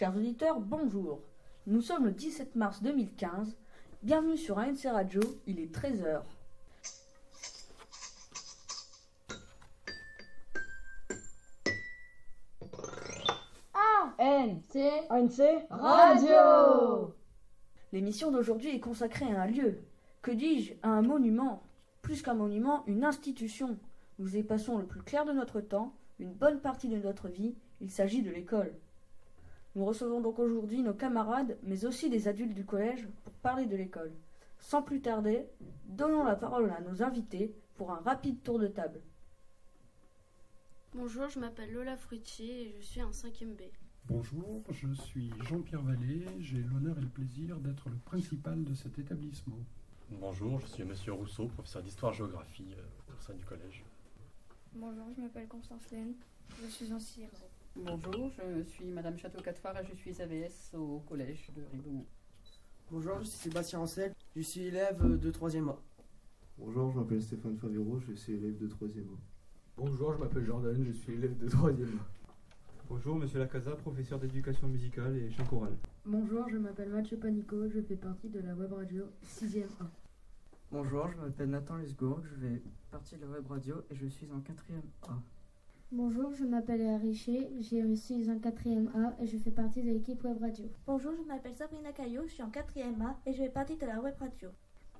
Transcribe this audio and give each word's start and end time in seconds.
Chers 0.00 0.16
auditeurs, 0.16 0.60
bonjour. 0.60 1.20
Nous 1.66 1.82
sommes 1.82 2.06
le 2.06 2.12
17 2.12 2.56
mars 2.56 2.82
2015. 2.82 3.54
Bienvenue 4.02 4.38
sur 4.38 4.58
ANC 4.58 4.84
Radio, 4.84 5.20
il 5.46 5.60
est 5.60 5.70
13h. 5.70 6.22
ANC 14.18 14.78
ANC 15.10 15.66
Radio 15.68 17.14
L'émission 17.92 18.30
d'aujourd'hui 18.30 18.74
est 18.74 18.80
consacrée 18.80 19.30
à 19.30 19.42
un 19.42 19.46
lieu. 19.48 19.82
Que 20.22 20.30
dis-je 20.30 20.72
À 20.82 20.88
un 20.88 21.02
monument. 21.02 21.62
Plus 22.00 22.22
qu'un 22.22 22.32
monument, 22.32 22.84
une 22.86 23.04
institution. 23.04 23.76
Nous 24.18 24.34
y 24.34 24.42
passons 24.42 24.78
le 24.78 24.86
plus 24.86 25.02
clair 25.02 25.26
de 25.26 25.32
notre 25.32 25.60
temps, 25.60 25.92
une 26.18 26.32
bonne 26.32 26.62
partie 26.62 26.88
de 26.88 26.96
notre 26.96 27.28
vie. 27.28 27.54
Il 27.82 27.90
s'agit 27.90 28.22
de 28.22 28.30
l'école. 28.30 28.72
Nous 29.80 29.86
recevons 29.86 30.20
donc 30.20 30.38
aujourd'hui 30.38 30.82
nos 30.82 30.92
camarades, 30.92 31.56
mais 31.62 31.86
aussi 31.86 32.10
des 32.10 32.28
adultes 32.28 32.52
du 32.52 32.66
collège, 32.66 33.08
pour 33.24 33.32
parler 33.32 33.64
de 33.64 33.76
l'école. 33.76 34.12
Sans 34.58 34.82
plus 34.82 35.00
tarder, 35.00 35.46
donnons 35.86 36.22
la 36.22 36.36
parole 36.36 36.70
à 36.70 36.82
nos 36.82 37.02
invités 37.02 37.54
pour 37.76 37.90
un 37.90 38.00
rapide 38.00 38.42
tour 38.42 38.58
de 38.58 38.66
table. 38.66 39.00
Bonjour, 40.94 41.30
je 41.30 41.40
m'appelle 41.40 41.72
Lola 41.72 41.96
Fruitier 41.96 42.66
et 42.66 42.76
je 42.78 42.82
suis 42.82 43.02
en 43.02 43.08
5e 43.08 43.56
B. 43.56 43.62
Bonjour, 44.04 44.62
je 44.68 44.92
suis 44.92 45.32
Jean-Pierre 45.48 45.80
Vallée. 45.80 46.26
J'ai 46.40 46.60
l'honneur 46.60 46.98
et 46.98 47.00
le 47.00 47.08
plaisir 47.08 47.56
d'être 47.56 47.88
le 47.88 47.96
principal 48.04 48.62
de 48.62 48.74
cet 48.74 48.98
établissement. 48.98 49.64
Bonjour, 50.10 50.60
je 50.60 50.66
suis 50.66 50.84
Monsieur 50.84 51.14
Rousseau, 51.14 51.46
professeur 51.46 51.82
d'histoire-géographie 51.82 52.74
euh, 52.76 53.14
au 53.16 53.22
sein 53.22 53.32
du 53.32 53.46
collège. 53.46 53.82
Bonjour, 54.74 55.06
je 55.16 55.22
m'appelle 55.22 55.48
Constance 55.48 55.90
Laine, 55.90 56.16
je 56.62 56.68
suis 56.68 56.92
en 56.92 56.98
CIRO. 56.98 57.30
Bonjour, 57.76 58.30
je 58.36 58.62
suis 58.64 58.84
Madame 58.90 59.16
Château-Catefard 59.16 59.78
et 59.78 59.86
je 59.86 59.94
suis 59.94 60.20
AVS 60.20 60.74
au 60.74 60.98
collège 61.00 61.50
de 61.54 61.62
Ribeaumont. 61.70 62.04
Bonjour, 62.90 63.20
je 63.20 63.24
suis 63.24 63.38
Sébastien 63.38 63.78
Ancel, 63.78 64.12
je 64.34 64.42
suis 64.42 64.62
élève 64.62 65.00
de 65.18 65.30
3e 65.30 65.68
A. 65.70 65.78
Bonjour, 66.58 66.90
je 66.90 66.98
m'appelle 66.98 67.22
Stéphane 67.22 67.56
Favero, 67.56 68.00
je 68.00 68.12
suis 68.12 68.34
élève 68.34 68.58
de 68.58 68.66
3e 68.66 69.00
A. 69.00 69.18
Bonjour, 69.76 70.12
je 70.12 70.18
m'appelle 70.18 70.44
Jordan, 70.44 70.84
je 70.84 70.90
suis 70.90 71.12
élève 71.12 71.36
de 71.38 71.48
3e 71.48 71.84
A. 71.84 72.06
Bonjour, 72.88 73.14
monsieur 73.14 73.38
Lacasa, 73.38 73.76
professeur 73.76 74.18
d'éducation 74.18 74.66
musicale 74.66 75.16
et 75.16 75.30
chant 75.30 75.44
choral. 75.44 75.76
Bonjour, 76.04 76.48
je 76.48 76.58
m'appelle 76.58 76.90
Mathieu 76.90 77.18
Panico, 77.18 77.68
je 77.68 77.80
fais 77.80 77.96
partie 77.96 78.28
de 78.28 78.40
la 78.40 78.54
web 78.54 78.72
radio 78.72 79.04
6e 79.24 79.64
A. 79.80 79.90
Bonjour, 80.72 81.08
je 81.12 81.16
m'appelle 81.16 81.50
Nathan 81.50 81.76
Lesgourg, 81.76 82.20
je 82.24 82.34
fais 82.34 82.62
partie 82.90 83.16
de 83.16 83.20
la 83.22 83.28
web 83.28 83.46
radio 83.46 83.76
et 83.90 83.94
je 83.94 84.06
suis 84.06 84.28
en 84.32 84.40
4e 84.40 84.82
A. 85.08 85.22
Bonjour, 85.92 86.32
je 86.34 86.44
m'appelle 86.44 86.78
Léa 86.78 86.98
Richer, 86.98 87.50
je 87.58 87.94
suis 87.96 88.30
en 88.30 88.36
4e 88.36 88.86
A 88.94 89.12
et 89.20 89.26
je 89.26 89.36
fais 89.36 89.50
partie 89.50 89.82
de 89.82 89.90
l'équipe 89.90 90.22
web 90.22 90.40
radio. 90.40 90.66
Bonjour, 90.86 91.12
je 91.20 91.26
m'appelle 91.26 91.56
Sabrina 91.56 91.90
Caillot, 91.90 92.22
je 92.28 92.34
suis 92.34 92.44
en 92.44 92.48
4e 92.48 93.02
A 93.02 93.16
et 93.26 93.32
je 93.32 93.38
fais 93.38 93.48
partie 93.48 93.76
de 93.76 93.86
la 93.86 94.00
web 94.00 94.14
radio. 94.20 94.50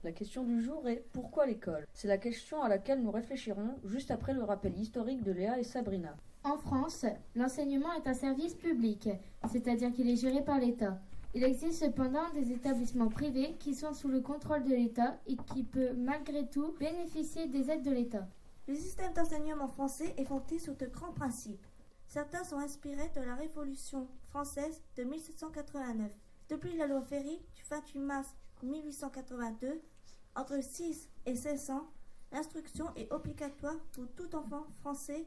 La 0.03 0.11
question 0.11 0.43
du 0.43 0.61
jour 0.61 0.89
est 0.89 1.05
pourquoi 1.13 1.47
l'école? 1.47 1.87
C'est 1.95 2.09
la 2.09 2.19
question 2.19 2.61
à 2.61 2.69
laquelle 2.69 3.05
nous 3.05 3.13
réfléchirons 3.13 3.77
juste 3.85 4.11
après 4.11 4.35
le 4.35 4.43
rappel 4.43 4.77
historique 4.77 5.23
de 5.23 5.31
Léa 5.31 5.61
et 5.61 5.63
Sabrina. 5.63 6.17
En 6.43 6.59
France, 6.59 7.07
l'enseignement 7.37 7.93
est 7.93 8.09
un 8.09 8.15
service 8.15 8.55
public, 8.55 9.11
c'est-à-dire 9.49 9.93
qu'il 9.93 10.11
est 10.11 10.17
géré 10.17 10.43
par 10.43 10.59
l'État. 10.59 10.99
Il 11.35 11.45
existe 11.45 11.85
cependant 11.85 12.29
des 12.35 12.51
établissements 12.51 13.11
privés 13.11 13.55
qui 13.61 13.77
sont 13.77 13.93
sous 13.93 14.09
le 14.09 14.23
contrôle 14.23 14.65
de 14.65 14.75
l'État 14.75 15.21
et 15.29 15.37
qui 15.37 15.63
peuvent 15.63 15.97
malgré 15.97 16.49
tout 16.49 16.75
bénéficier 16.81 17.47
des 17.47 17.71
aides 17.71 17.85
de 17.85 17.93
l'État. 17.93 18.27
Le 18.71 18.77
système 18.77 19.13
d'enseignement 19.15 19.67
français 19.67 20.15
est 20.17 20.25
fondé 20.25 20.61
sur 20.61 20.77
de 20.77 20.87
grands 20.87 21.13
principes. 21.13 21.67
Certains 22.07 22.45
sont 22.45 22.59
inspirés 22.59 23.11
de 23.17 23.21
la 23.21 23.35
Révolution 23.35 24.07
française 24.29 24.81
de 24.97 25.03
1789. 25.03 26.09
Depuis 26.49 26.77
la 26.77 26.87
loi 26.87 27.03
Ferry 27.03 27.41
du 27.57 27.65
28 27.69 27.99
mars 27.99 28.33
1882, 28.63 29.83
entre 30.37 30.63
6 30.63 31.09
et 31.27 31.35
16 31.35 31.71
ans, 31.71 31.91
l'instruction 32.31 32.95
est 32.95 33.11
obligatoire 33.11 33.77
pour 33.91 34.07
tout 34.15 34.37
enfant 34.37 34.65
français 34.79 35.27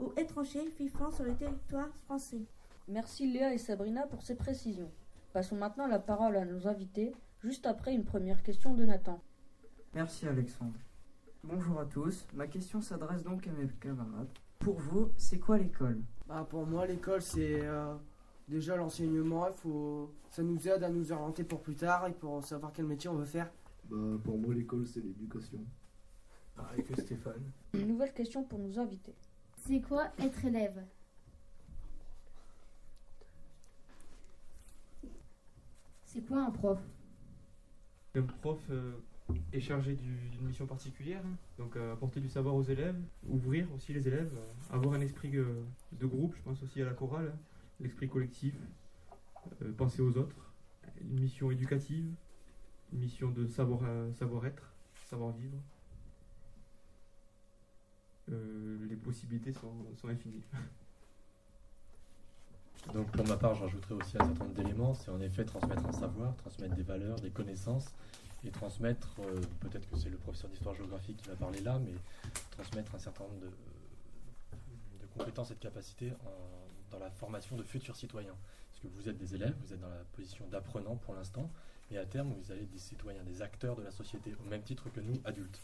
ou 0.00 0.12
étranger 0.16 0.68
vivant 0.76 1.12
sur 1.12 1.22
le 1.22 1.36
territoire 1.36 1.94
français. 2.06 2.42
Merci 2.88 3.32
Léa 3.32 3.54
et 3.54 3.58
Sabrina 3.58 4.08
pour 4.08 4.22
ces 4.22 4.34
précisions. 4.34 4.90
Passons 5.32 5.54
maintenant 5.54 5.86
la 5.86 6.00
parole 6.00 6.34
à 6.34 6.44
nos 6.44 6.66
invités, 6.66 7.14
juste 7.44 7.64
après 7.64 7.94
une 7.94 8.04
première 8.04 8.42
question 8.42 8.74
de 8.74 8.84
Nathan. 8.84 9.20
Merci 9.94 10.26
Alexandre. 10.26 10.80
Bonjour 11.44 11.80
à 11.80 11.86
tous, 11.86 12.24
ma 12.34 12.46
question 12.46 12.80
s'adresse 12.80 13.24
donc 13.24 13.48
à 13.48 13.50
mes 13.52 13.66
camarades. 13.80 14.28
Pour 14.60 14.78
vous, 14.78 15.10
c'est 15.16 15.40
quoi 15.40 15.58
l'école? 15.58 16.00
Bah, 16.28 16.46
Pour 16.48 16.64
moi, 16.64 16.86
l'école, 16.86 17.20
c'est 17.20 17.62
euh, 17.62 17.96
déjà 18.46 18.76
l'enseignement. 18.76 19.48
Il 19.48 19.54
faut, 19.54 20.14
ça 20.30 20.44
nous 20.44 20.68
aide 20.68 20.84
à 20.84 20.88
nous 20.88 21.10
orienter 21.10 21.42
pour 21.42 21.60
plus 21.60 21.74
tard 21.74 22.06
et 22.06 22.12
pour 22.12 22.44
savoir 22.44 22.72
quel 22.72 22.86
métier 22.86 23.10
on 23.10 23.16
veut 23.16 23.24
faire. 23.24 23.50
Bah, 23.90 23.96
pour 24.22 24.38
moi, 24.38 24.54
l'école, 24.54 24.86
c'est 24.86 25.00
l'éducation. 25.00 25.58
Pareil 26.54 26.84
que 26.84 27.00
Stéphane? 27.00 27.50
Une 27.74 27.88
nouvelle 27.88 28.14
question 28.14 28.44
pour 28.44 28.60
nos 28.60 28.78
invités. 28.78 29.16
C'est 29.66 29.80
quoi 29.80 30.12
être 30.20 30.44
élève? 30.44 30.80
C'est 36.04 36.20
quoi 36.24 36.44
un 36.44 36.50
prof? 36.52 36.78
Un 38.14 38.22
prof 38.22 38.60
euh, 38.70 38.92
est 39.52 39.60
chargé 39.60 39.94
d'une 39.94 40.46
mission 40.46 40.66
particulière, 40.66 41.22
hein. 41.24 41.36
donc 41.58 41.76
euh, 41.76 41.92
apporter 41.92 42.20
du 42.20 42.28
savoir 42.28 42.54
aux 42.54 42.62
élèves, 42.62 42.96
ouvrir 43.28 43.72
aussi 43.74 43.92
les 43.92 44.06
élèves, 44.06 44.32
euh, 44.34 44.74
avoir 44.74 44.94
un 44.94 45.00
esprit 45.00 45.30
de 45.30 46.06
groupe, 46.06 46.34
je 46.36 46.42
pense 46.42 46.62
aussi 46.62 46.82
à 46.82 46.84
la 46.84 46.94
chorale, 46.94 47.32
hein. 47.34 47.38
l'esprit 47.80 48.08
collectif, 48.08 48.54
euh, 49.62 49.72
penser 49.72 50.02
aux 50.02 50.16
autres, 50.16 50.52
une 51.00 51.20
mission 51.20 51.50
éducative, 51.50 52.06
une 52.92 52.98
mission 52.98 53.30
de 53.30 53.46
savoir 53.46 53.80
savoir-être, 54.14 54.74
savoir-vivre. 55.06 55.58
Euh, 58.30 58.78
les 58.88 58.96
possibilités 58.96 59.52
sont, 59.52 59.74
infinies. 60.08 60.44
Donc 62.94 63.10
pour 63.12 63.26
ma 63.26 63.36
part, 63.36 63.54
j'ajouterais 63.54 63.94
aussi 63.94 64.16
un 64.18 64.24
certain 64.24 64.44
nombre 64.44 64.56
d'éléments. 64.56 64.94
C'est 64.94 65.10
en 65.10 65.20
effet 65.20 65.44
transmettre 65.44 65.86
un 65.86 65.92
savoir, 65.92 66.34
transmettre 66.36 66.74
des 66.74 66.82
valeurs, 66.82 67.20
des 67.20 67.30
connaissances, 67.30 67.94
et 68.44 68.50
transmettre, 68.50 69.14
euh, 69.20 69.40
peut-être 69.60 69.88
que 69.88 69.96
c'est 69.96 70.10
le 70.10 70.16
professeur 70.16 70.50
d'histoire-géographie 70.50 71.14
qui 71.14 71.28
va 71.28 71.36
parler 71.36 71.60
là, 71.60 71.78
mais 71.78 71.94
transmettre 72.50 72.94
un 72.94 72.98
certain 72.98 73.24
nombre 73.24 73.40
de, 73.40 73.46
de 73.46 75.06
compétences 75.16 75.50
et 75.50 75.54
de 75.54 75.60
capacités 75.60 76.12
dans 76.90 76.98
la 76.98 77.10
formation 77.10 77.56
de 77.56 77.62
futurs 77.62 77.96
citoyens. 77.96 78.36
Parce 78.70 78.80
que 78.80 78.88
vous 78.88 79.08
êtes 79.08 79.16
des 79.16 79.34
élèves, 79.34 79.54
vous 79.64 79.72
êtes 79.72 79.80
dans 79.80 79.88
la 79.88 80.04
position 80.12 80.46
d'apprenant 80.48 80.96
pour 80.96 81.14
l'instant, 81.14 81.50
et 81.90 81.98
à 81.98 82.06
terme, 82.06 82.32
vous 82.32 82.50
allez 82.50 82.62
être 82.62 82.70
des 82.70 82.78
citoyens, 82.78 83.22
des 83.22 83.42
acteurs 83.42 83.76
de 83.76 83.82
la 83.82 83.90
société, 83.90 84.34
au 84.40 84.48
même 84.48 84.62
titre 84.62 84.90
que 84.90 85.00
nous, 85.00 85.20
adultes. 85.24 85.60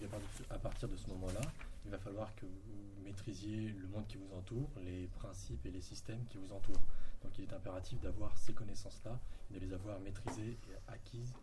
Donc 0.00 0.10
à 0.50 0.58
partir 0.58 0.88
de 0.88 0.96
ce 0.96 1.06
moment-là, 1.08 1.40
il 1.84 1.90
va 1.90 1.98
falloir 1.98 2.34
que 2.34 2.46
vous 2.46 3.04
maîtrisiez 3.04 3.68
le 3.68 3.86
monde 3.88 4.06
qui 4.06 4.16
vous 4.16 4.34
entoure, 4.34 4.68
les 4.82 5.06
principes 5.18 5.64
et 5.66 5.70
les 5.70 5.80
systèmes 5.80 6.24
qui 6.30 6.38
vous 6.38 6.52
entourent. 6.52 6.82
Donc 7.22 7.38
il 7.38 7.44
est 7.44 7.52
impératif 7.52 8.00
d'avoir 8.00 8.36
ces 8.36 8.52
connaissances-là, 8.52 9.18
de 9.50 9.58
les 9.58 9.72
avoir 9.72 10.00
maîtrisées 10.00 10.58
et 10.68 10.92
acquises 10.92 11.34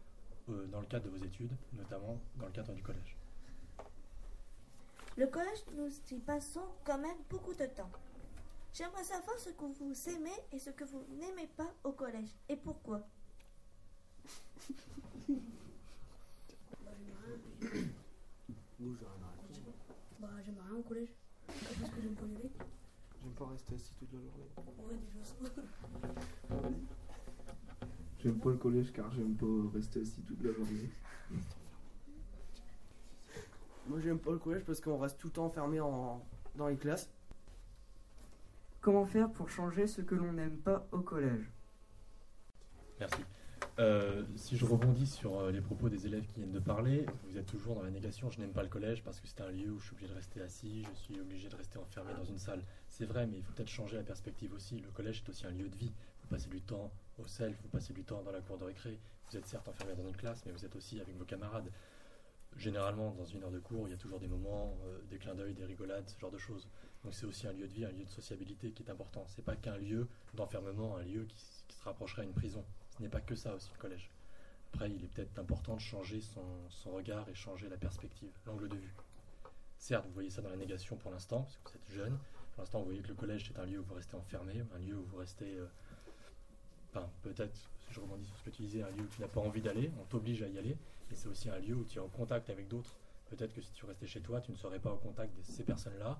euh, 0.49 0.67
dans 0.67 0.81
le 0.81 0.87
cadre 0.87 1.05
de 1.05 1.17
vos 1.17 1.23
études, 1.23 1.51
notamment 1.73 2.19
dans 2.35 2.45
le 2.45 2.51
cadre 2.51 2.73
du 2.73 2.81
collège. 2.81 3.17
Le 5.15 5.27
collège, 5.27 5.63
nous 5.75 5.89
y 6.11 6.19
passons 6.19 6.65
quand 6.83 6.97
même 6.97 7.17
beaucoup 7.29 7.53
de 7.53 7.65
temps. 7.67 7.89
J'aimerais 8.73 9.03
savoir 9.03 9.37
ce 9.37 9.51
que 9.51 9.65
vous 9.65 10.09
aimez 10.09 10.35
et 10.51 10.57
ce 10.57 10.71
que 10.71 10.83
vous 10.83 11.03
n'aimez 11.19 11.47
pas 11.55 11.71
au 11.83 11.91
collège 11.91 12.29
et 12.49 12.55
pourquoi? 12.55 13.07
Bah, 20.19 20.29
j'aime 20.43 20.57
rien 20.67 20.77
au 20.77 20.81
collège. 20.81 21.09
Parce 21.47 21.91
que 21.91 22.01
j'aime 22.01 22.15
pas 22.15 22.25
y 22.25 22.35
aller. 22.35 22.51
J'aime 23.21 23.33
pas 23.33 23.45
rester 23.45 23.75
assis 23.75 23.93
toute 23.99 24.11
la 24.11 24.19
journée. 24.19 24.49
Ouais, 24.79 24.97
déjà. 24.97 26.21
J'aime 28.23 28.39
pas 28.39 28.51
le 28.51 28.57
collège 28.57 28.93
car 28.93 29.11
j'aime 29.11 29.35
pas 29.35 29.45
rester 29.73 29.99
assis 29.99 30.21
toute 30.21 30.41
la 30.41 30.53
journée. 30.53 30.89
Moi, 33.87 33.99
j'aime 33.99 34.19
pas 34.19 34.31
le 34.31 34.37
collège 34.37 34.63
parce 34.63 34.79
qu'on 34.79 34.97
reste 34.97 35.19
tout 35.19 35.27
le 35.27 35.33
temps 35.33 35.45
enfermé 35.45 35.81
en, 35.81 36.25
dans 36.55 36.69
les 36.69 36.77
classes. 36.77 37.09
Comment 38.79 39.05
faire 39.05 39.29
pour 39.29 39.49
changer 39.49 39.87
ce 39.87 40.01
que 40.01 40.15
l'on 40.15 40.31
n'aime 40.31 40.57
pas 40.57 40.87
au 40.93 41.01
collège? 41.01 41.51
Merci. 43.01 43.21
Euh, 43.79 44.23
si 44.35 44.55
je 44.55 44.65
rebondis 44.65 45.07
sur 45.07 45.39
euh, 45.39 45.51
les 45.51 45.61
propos 45.61 45.89
des 45.89 46.05
élèves 46.05 46.25
qui 46.27 46.35
viennent 46.35 46.51
de 46.51 46.59
parler, 46.59 47.05
vous 47.23 47.37
êtes 47.37 47.45
toujours 47.45 47.75
dans 47.75 47.83
la 47.83 47.91
négation. 47.91 48.29
Je 48.29 48.39
n'aime 48.39 48.53
pas 48.53 48.63
le 48.63 48.69
collège 48.69 49.03
parce 49.03 49.19
que 49.19 49.27
c'est 49.27 49.41
un 49.41 49.49
lieu 49.49 49.71
où 49.71 49.79
je 49.79 49.85
suis 49.85 49.93
obligé 49.95 50.07
de 50.07 50.13
rester 50.13 50.41
assis, 50.41 50.85
je 50.93 50.99
suis 50.99 51.19
obligé 51.19 51.49
de 51.49 51.55
rester 51.55 51.77
enfermé 51.77 52.13
dans 52.13 52.23
une 52.23 52.37
salle. 52.37 52.61
C'est 52.87 53.05
vrai, 53.05 53.27
mais 53.27 53.37
il 53.37 53.43
faut 53.43 53.51
peut-être 53.51 53.69
changer 53.69 53.97
la 53.97 54.03
perspective 54.03 54.53
aussi. 54.53 54.79
Le 54.79 54.91
collège 54.91 55.23
est 55.25 55.29
aussi 55.29 55.45
un 55.45 55.51
lieu 55.51 55.67
de 55.67 55.75
vie. 55.75 55.91
Passez 56.33 56.49
du 56.49 56.61
temps 56.61 56.91
au 57.19 57.27
self, 57.27 57.55
vous 57.61 57.69
passez 57.69 57.93
du 57.93 58.03
temps 58.03 58.23
dans 58.23 58.31
la 58.31 58.41
cour 58.41 58.57
de 58.57 58.63
récré. 58.63 58.97
Vous 59.29 59.37
êtes 59.37 59.45
certes 59.45 59.67
enfermé 59.67 59.93
dans 59.93 60.07
une 60.07 60.15
classe, 60.15 60.43
mais 60.47 60.51
vous 60.51 60.65
êtes 60.65 60.75
aussi 60.75 60.99
avec 60.99 61.15
vos 61.15 61.25
camarades. 61.25 61.69
généralement, 62.57 63.11
dans 63.11 63.25
une 63.25 63.43
heure 63.43 63.51
de 63.51 63.59
cours, 63.59 63.87
il 63.87 63.91
y 63.91 63.93
a 63.93 63.97
toujours 63.97 64.19
des 64.19 64.27
moments, 64.27 64.75
euh, 64.83 64.97
des 65.11 65.19
clins 65.19 65.35
d'œil, 65.35 65.53
des 65.53 65.65
rigolades, 65.65 66.09
ce 66.09 66.19
genre 66.19 66.31
de 66.31 66.39
choses. 66.39 66.67
Donc 67.03 67.13
c'est 67.13 67.27
aussi 67.27 67.45
un 67.45 67.53
lieu 67.53 67.67
de 67.67 67.73
vie, 67.73 67.85
un 67.85 67.91
lieu 67.91 68.03
de 68.03 68.09
sociabilité 68.09 68.71
qui 68.71 68.81
est 68.81 68.89
important. 68.89 69.27
C'est 69.27 69.45
pas 69.45 69.55
qu'un 69.55 69.77
lieu 69.77 70.07
d'enfermement, 70.33 70.97
un 70.97 71.03
lieu 71.03 71.25
qui, 71.25 71.37
se 71.37 71.83
rapprocherait 71.83 72.23
à 72.23 72.25
une 72.25 72.33
prison. 72.33 72.65
Ce 72.97 73.03
n'est 73.03 73.09
pas 73.09 73.21
que 73.21 73.35
ça 73.35 73.53
aussi 73.53 73.69
le 73.71 73.79
collège. 73.79 74.09
Après, 74.73 74.89
il 74.89 75.03
est 75.03 75.07
peut-être 75.09 75.37
important 75.37 75.75
de 75.75 75.81
changer 75.81 76.19
son, 76.19 76.41
son 76.71 76.93
regard 76.93 77.29
et 77.29 77.35
changer 77.35 77.69
la 77.69 77.77
perspective, 77.77 78.31
l'angle 78.47 78.69
de 78.69 78.77
vue. 78.77 78.95
Certes, 79.77 80.07
vous 80.07 80.13
voyez 80.13 80.31
ça 80.31 80.41
dans 80.41 80.49
la 80.49 80.57
négation 80.57 80.95
pour 80.95 81.11
l'instant, 81.11 81.41
parce 81.41 81.57
que 81.57 81.69
vous 81.69 81.75
êtes 81.75 81.95
jeune. 81.95 82.17
Pour 82.53 82.63
l'instant, 82.63 82.79
vous 82.79 82.85
voyez 82.85 83.01
que 83.01 83.09
le 83.09 83.13
collège, 83.13 83.51
c'est 83.53 83.59
un 83.59 83.67
lieu 83.67 83.81
où 83.81 83.83
vous 83.83 83.93
restez 83.93 84.15
enfermé, 84.15 84.63
un 84.73 84.79
lieu 84.79 84.95
où 84.95 85.03
vous 85.03 85.17
restez... 85.17 85.57
euh, 85.57 85.67
Peut-être, 87.21 87.55
si 87.55 87.93
je 87.93 87.99
rebondis 87.99 88.25
sur 88.25 88.37
ce 88.37 88.43
que 88.43 88.49
tu 88.49 88.61
disais, 88.63 88.83
un 88.83 88.89
lieu 88.91 89.03
où 89.03 89.07
tu 89.07 89.21
n'as 89.21 89.27
pas 89.27 89.41
envie 89.41 89.61
d'aller, 89.61 89.91
on 89.99 90.05
t'oblige 90.05 90.41
à 90.43 90.47
y 90.47 90.57
aller, 90.57 90.77
et 91.11 91.15
c'est 91.15 91.27
aussi 91.27 91.49
un 91.49 91.59
lieu 91.59 91.75
où 91.75 91.83
tu 91.85 91.97
es 91.97 92.01
en 92.01 92.07
contact 92.07 92.49
avec 92.49 92.67
d'autres. 92.67 92.95
Peut-être 93.29 93.53
que 93.53 93.61
si 93.61 93.71
tu 93.73 93.85
restais 93.85 94.07
chez 94.07 94.21
toi, 94.21 94.41
tu 94.41 94.51
ne 94.51 94.57
serais 94.57 94.79
pas 94.79 94.91
au 94.91 94.97
contact 94.97 95.35
de 95.35 95.41
ces 95.41 95.63
personnes-là, 95.63 96.19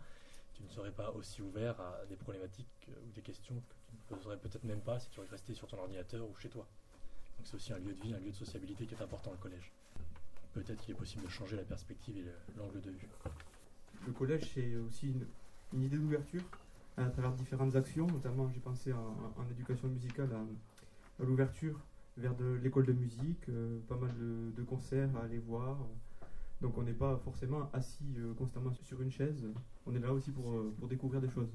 tu 0.53 0.63
ne 0.63 0.69
serais 0.69 0.91
pas 0.91 1.11
aussi 1.11 1.41
ouvert 1.41 1.79
à 1.79 2.05
des 2.09 2.15
problématiques 2.15 2.67
euh, 2.89 2.93
ou 3.07 3.11
des 3.11 3.21
questions 3.21 3.55
que 3.55 3.75
tu 3.87 4.13
ne 4.13 4.17
poserais 4.17 4.37
peut-être 4.37 4.63
même 4.63 4.81
pas 4.81 4.99
si 4.99 5.09
tu 5.09 5.19
restais 5.19 5.53
sur 5.53 5.67
ton 5.67 5.77
ordinateur 5.79 6.27
ou 6.27 6.35
chez 6.35 6.49
toi. 6.49 6.67
Donc 7.37 7.47
c'est 7.47 7.55
aussi 7.55 7.73
un 7.73 7.79
lieu 7.79 7.93
de 7.93 8.01
vie, 8.01 8.13
un 8.13 8.19
lieu 8.19 8.29
de 8.31 8.35
sociabilité 8.35 8.85
qui 8.85 8.93
est 8.93 9.01
important 9.01 9.31
le 9.31 9.37
collège. 9.37 9.71
Peut-être 10.53 10.79
qu'il 10.81 10.91
est 10.91 10.97
possible 10.97 11.23
de 11.23 11.29
changer 11.29 11.55
la 11.55 11.63
perspective 11.63 12.17
et 12.17 12.21
le- 12.21 12.35
l'angle 12.57 12.81
de 12.81 12.91
vue. 12.91 13.09
Le 14.05 14.11
collège, 14.13 14.51
c'est 14.53 14.75
aussi 14.75 15.13
une 15.73 15.83
idée 15.83 15.97
d'ouverture? 15.97 16.43
À 16.97 17.05
travers 17.09 17.31
différentes 17.33 17.75
actions. 17.75 18.07
Notamment, 18.07 18.49
j'ai 18.49 18.59
pensé 18.59 18.93
en, 18.93 18.97
en 19.41 19.49
éducation 19.51 19.87
musicale 19.87 20.29
à, 20.33 21.23
à 21.23 21.25
l'ouverture 21.25 21.79
vers 22.17 22.35
de 22.35 22.59
l'école 22.63 22.85
de 22.85 22.93
musique, 22.93 23.49
euh, 23.49 23.79
pas 23.87 23.95
mal 23.97 24.11
de, 24.19 24.51
de 24.55 24.63
concerts 24.63 25.09
à 25.17 25.23
aller 25.25 25.39
voir. 25.39 25.77
Donc 26.61 26.77
on 26.77 26.83
n'est 26.83 26.93
pas 26.93 27.17
forcément 27.17 27.69
assis 27.73 28.05
euh, 28.17 28.33
constamment 28.35 28.71
sur 28.71 29.01
une 29.01 29.11
chaise. 29.11 29.43
On 29.85 29.95
est 29.95 29.99
là 29.99 30.13
aussi 30.13 30.31
pour, 30.31 30.51
euh, 30.51 30.73
pour 30.79 30.87
découvrir 30.87 31.19
des 31.21 31.29
choses. 31.29 31.49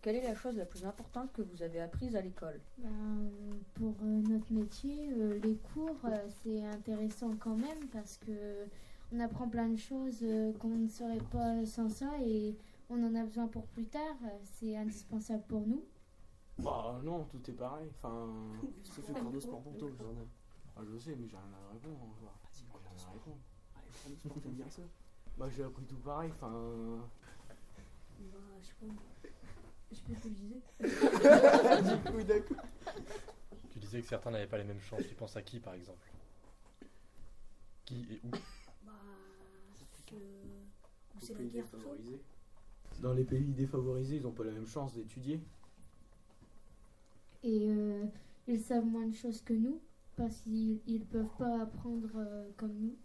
Quelle 0.00 0.16
est 0.16 0.22
la 0.24 0.34
chose 0.34 0.56
la 0.56 0.66
plus 0.66 0.84
importante 0.84 1.32
que 1.32 1.42
vous 1.42 1.62
avez 1.62 1.80
apprise 1.80 2.14
à 2.16 2.20
l'école? 2.20 2.60
Ben, 2.78 3.30
pour 3.74 3.94
notre 4.02 4.52
métier, 4.52 5.10
euh, 5.12 5.38
les 5.42 5.56
cours, 5.56 5.96
euh, 6.04 6.16
c'est 6.42 6.64
intéressant 6.64 7.30
quand 7.38 7.56
même 7.56 7.86
parce 7.92 8.18
que 8.18 8.66
on 9.12 9.20
apprend 9.20 9.48
plein 9.48 9.68
de 9.68 9.76
choses 9.78 10.20
euh, 10.22 10.52
qu'on 10.58 10.76
ne 10.76 10.88
saurait 10.88 11.22
pas 11.30 11.64
sans 11.64 11.88
ça 11.88 12.10
et 12.26 12.56
on 12.90 13.02
en 13.04 13.14
a 13.14 13.24
besoin 13.24 13.46
pour 13.48 13.66
plus 13.66 13.86
tard. 13.86 14.16
euh, 14.24 14.38
C'est 14.44 14.76
indispensable 14.76 15.42
pour 15.48 15.66
nous. 15.66 15.84
Bah 16.58 17.00
non, 17.02 17.24
tout 17.24 17.50
est 17.50 17.54
pareil. 17.54 17.88
Enfin, 17.94 18.28
c'est 18.84 19.02
fait 19.02 19.12
cours 19.12 19.30
de 19.32 19.40
sport 19.40 19.60
pour 19.62 19.76
toi, 19.76 19.88
Jordan. 19.98 20.26
Ah, 20.76 20.80
je 20.90 20.98
sais, 20.98 21.14
mais 21.16 21.26
j'ai 21.28 21.36
rien 21.36 21.52
à 21.52 21.72
répondre. 21.72 21.98
Quoi. 22.20 22.32
J'ai 22.52 22.64
rien 22.64 23.08
à 23.08 23.12
répondre. 23.12 23.38
Allez, 23.76 24.16
prends 24.28 24.40
t'aimes 24.40 24.52
bien 24.52 24.68
ça 24.68 24.82
Bah, 25.38 25.48
j'ai 25.48 25.62
appris 25.64 25.84
tout 25.86 25.96
pareil. 25.96 26.30
Enfin. 26.32 27.00
Bah, 28.20 28.38
je 28.60 28.66
sais 28.66 28.74
pas. 28.80 28.86
Je 29.90 29.96
sais 29.96 30.02
pas 30.02 30.14
ce 30.16 30.22
que 30.22 30.28
je 30.28 30.34
disais. 30.34 31.96
du 31.96 32.10
coup, 32.12 32.22
d'accord. 32.22 32.64
Tu 33.70 33.78
disais 33.78 34.00
que 34.00 34.06
certains 34.08 34.30
n'avaient 34.30 34.46
pas 34.46 34.58
les 34.58 34.64
mêmes 34.64 34.80
chances. 34.80 35.06
Tu 35.08 35.14
penses 35.14 35.36
à 35.36 35.42
qui, 35.42 35.60
par 35.60 35.74
exemple? 35.74 36.08
Qui 37.84 38.06
et 38.10 38.20
où? 38.24 38.30
Bah, 38.30 38.92
je... 40.08 40.14
où 40.16 41.20
c'est 41.20 41.34
la 41.34 41.44
guerre, 41.44 41.64
tout 41.70 41.80
ça. 41.80 41.86
Dans 43.04 43.12
les 43.12 43.24
pays 43.24 43.52
défavorisés, 43.52 44.16
ils 44.16 44.22
n'ont 44.22 44.32
pas 44.32 44.44
la 44.44 44.52
même 44.52 44.66
chance 44.66 44.94
d'étudier. 44.94 45.38
Et 47.42 47.68
euh, 47.68 48.06
ils 48.48 48.62
savent 48.62 48.86
moins 48.86 49.06
de 49.06 49.14
choses 49.14 49.42
que 49.42 49.52
nous 49.52 49.78
parce 50.16 50.40
qu'ils 50.40 50.80
ne 50.88 51.04
peuvent 51.04 51.36
pas 51.36 51.60
apprendre 51.60 52.08
euh, 52.16 52.48
comme 52.56 52.72
nous. 52.72 52.96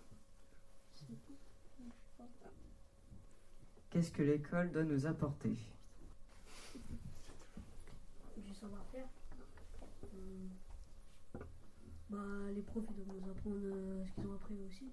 Qu'est-ce 3.90 4.14
que 4.14 4.24
l'école 4.24 4.72
doit 4.72 4.86
nous 4.86 5.06
apporter? 5.06 5.58
Du 8.38 8.54
savoir-faire. 8.54 9.10
Hum. 10.14 11.42
Bah, 12.10 12.18
les 12.56 12.62
profs, 12.62 12.86
ils 12.90 12.96
doivent 12.96 13.18
nous 13.22 13.30
apprendre 13.30 13.60
euh, 13.66 14.06
ce 14.06 14.14
qu'ils 14.14 14.28
ont 14.28 14.34
appris 14.36 14.56
eux 14.56 14.66
aussi. 14.66 14.86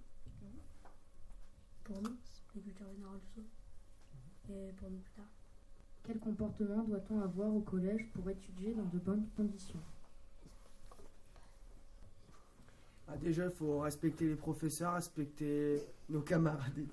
Pour 1.84 2.02
nous, 2.02 2.16
les 2.56 2.60
cultures 2.60 2.90
générales, 2.90 3.20
tout 3.20 3.40
ça. 3.40 3.55
Et 4.50 4.72
pour 4.78 4.90
nous 4.90 4.98
plus 4.98 5.12
tard. 5.12 5.24
Quel 6.04 6.18
comportement 6.20 6.82
doit-on 6.84 7.20
avoir 7.20 7.52
au 7.54 7.60
collège 7.60 8.06
pour 8.14 8.28
étudier 8.30 8.74
dans 8.74 8.84
de 8.84 8.98
bonnes 8.98 9.26
conditions? 9.36 9.80
Ah, 13.08 13.16
déjà, 13.16 13.44
il 13.44 13.50
faut 13.50 13.80
respecter 13.80 14.26
les 14.28 14.34
professeurs, 14.36 14.94
respecter 14.94 15.82
nos 16.08 16.22
camarades. 16.22 16.78
et- 16.78 16.88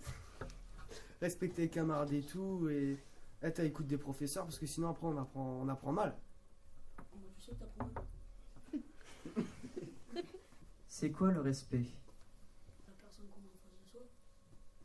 respecter 1.21 1.63
les 1.63 1.69
camarades 1.69 2.11
et 2.13 2.21
tout. 2.23 2.67
Et 2.69 2.97
être 3.41 3.59
à 3.59 3.63
l'écoute 3.63 3.87
des 3.87 3.97
professeurs, 3.97 4.45
parce 4.45 4.57
que 4.59 4.65
sinon, 4.65 4.89
après, 4.89 5.07
on 5.07 5.17
apprend, 5.17 5.59
on 5.61 5.69
apprend 5.69 5.91
mal. 5.91 6.15
Je 7.39 7.45
sais 7.45 7.51
que 7.51 7.59
t'apprends 7.59 7.85
mal. 7.85 9.43
C'est 10.87 11.11
quoi 11.11 11.31
le 11.31 11.41
respect 11.41 11.85
La 12.87 12.93
personne 12.93 13.25
qu'on 13.27 13.41
a 13.41 13.45
en 13.45 13.57
face 13.57 13.77
de 13.83 13.89
soi. 13.89 14.01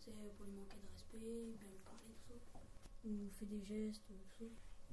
C'est 0.00 0.12
pour 0.36 0.46
lui 0.46 0.52
manquer 0.54 0.76
de 0.76 0.88
respect, 0.92 1.54
bien 1.60 1.68
lui 1.70 1.78
parler, 1.84 2.14
tout 2.26 2.32
ça. 2.52 2.58
Ou 3.04 3.28
fait 3.38 3.46
des 3.46 3.62
gestes, 3.62 4.02
tout 4.06 4.14
ça. 4.38 4.44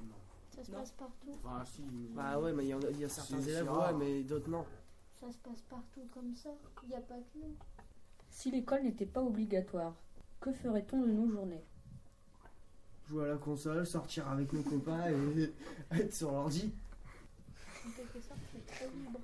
Non. 0.03 0.15
Ça 0.51 0.63
se 0.63 0.71
Non. 0.71 0.79
passe 0.79 0.91
partout. 0.91 1.39
Bah, 1.43 1.64
si. 1.75 1.83
Bah, 2.13 2.39
ouais, 2.39 2.53
mais 2.53 2.65
il 2.65 2.69
y, 2.69 2.73
en 2.73 2.81
a- 2.81 2.89
il 2.89 2.99
y 2.99 3.03
a 3.05 3.09
certains 3.09 3.41
C'est- 3.41 3.49
élèves, 3.49 3.65
c'est 3.65 3.71
ouais, 3.71 3.77
rare. 3.77 3.97
mais 3.97 4.23
d'autres, 4.23 4.49
non. 4.49 4.65
Ça 5.19 5.31
se 5.31 5.37
passe 5.39 5.61
partout 5.69 6.01
comme 6.13 6.35
ça. 6.35 6.49
Il 6.83 6.89
n'y 6.89 6.95
a 6.95 7.01
pas 7.01 7.15
que 7.15 7.37
nous. 7.39 7.55
Si 8.29 8.51
l'école 8.51 8.83
n'était 8.83 9.05
pas 9.05 9.21
obligatoire, 9.21 9.93
que 10.39 10.51
ferait-on 10.51 11.01
de 11.01 11.11
nos 11.11 11.29
journées? 11.29 11.63
Jouer 13.07 13.25
à 13.25 13.27
la 13.29 13.37
console, 13.37 13.85
sortir 13.85 14.27
avec 14.29 14.51
nos 14.51 14.63
copains 14.63 15.07
et 15.09 15.53
être 15.91 16.13
sur 16.13 16.31
l'ordi. 16.31 16.73
En 17.87 17.91
quelque 17.91 18.19
sorte, 18.19 18.39
c'est 18.51 18.65
très 18.65 18.87
libre. 18.89 19.19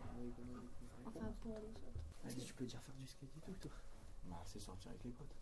Enfin, 1.07 1.25
pour 1.41 1.51
les 1.57 1.57
autres. 1.57 1.79
Allez, 2.25 2.35
tu 2.43 2.53
peux 2.53 2.65
dire 2.65 2.79
faire 2.81 2.95
du 2.95 3.07
skate 3.07 3.29
et 3.37 3.41
tout, 3.41 3.53
toi. 3.59 3.71
Bah, 4.29 4.41
c'est 4.45 4.59
sortir 4.59 4.91
avec 4.91 5.03
les 5.03 5.11
potes. 5.11 5.35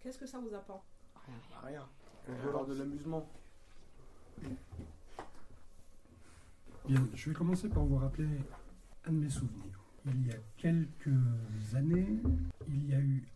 Qu'est-ce 0.00 0.18
que 0.18 0.26
ça 0.26 0.38
vous 0.38 0.54
apporte? 0.54 0.84
Rien. 1.26 1.36
Rien. 1.64 1.88
On 2.28 2.32
veut 2.34 2.48
avoir 2.48 2.66
de 2.66 2.74
l'amusement. 2.74 3.26
Je 7.14 7.28
vais 7.28 7.34
commencer 7.34 7.68
par 7.68 7.84
vous 7.84 7.98
rappeler 7.98 8.26
un 9.04 9.12
de 9.12 9.18
mes 9.18 9.30
souvenirs. 9.30 9.84
Il 10.06 10.26
y 10.26 10.32
a 10.32 10.38
quelques 10.56 11.74
années, 11.74 12.20
il 12.66 12.88
y 12.88 12.94
a 12.94 13.00
eu 13.00 13.28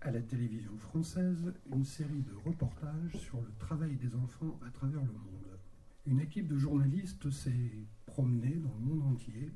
à 0.00 0.10
la 0.10 0.22
télévision 0.22 0.74
française 0.78 1.52
une 1.70 1.84
série 1.84 2.22
de 2.22 2.32
reportages 2.46 3.12
sur 3.18 3.42
le 3.42 3.52
travail 3.58 3.96
des 3.96 4.14
enfants 4.14 4.58
à 4.66 4.70
travers 4.70 5.02
le 5.02 5.12
monde. 5.12 5.58
Une 6.06 6.20
équipe 6.20 6.48
de 6.48 6.56
journalistes 6.56 7.30
s'est 7.30 7.84
promenée 8.06 8.56
dans 8.56 8.72
le 8.72 8.80
monde 8.86 9.12
entier 9.12 9.52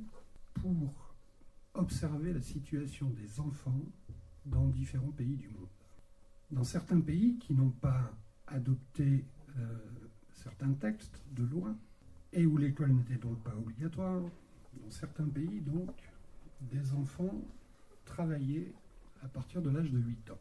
pour 0.53 1.15
observer 1.73 2.35
la 2.35 2.43
situation 2.43 3.09
des 3.09 3.41
enfants 3.41 3.87
dans 4.45 4.67
différents 4.67 5.13
pays 5.13 5.37
du 5.37 5.49
monde. 5.49 5.69
Dans 6.51 6.65
certains 6.65 7.01
pays 7.01 7.39
qui 7.39 7.55
n'ont 7.55 7.71
pas 7.71 8.13
adopté 8.49 9.25
euh, 9.57 9.79
certains 10.35 10.75
textes 10.75 11.23
de 11.33 11.45
loi, 11.45 11.75
et 12.33 12.47
où 12.47 12.57
l'école 12.57 12.93
n'était 12.93 13.17
donc 13.17 13.43
pas 13.43 13.55
obligatoire, 13.57 14.23
dans 14.75 14.91
certains 14.91 15.29
pays, 15.29 15.61
donc, 15.61 15.91
des 16.61 16.93
enfants 16.93 17.43
travaillaient 18.05 18.73
à 19.23 19.29
partir 19.29 19.63
de 19.63 19.71
l'âge 19.71 19.91
de 19.91 19.99
8 19.99 20.31
ans. 20.31 20.39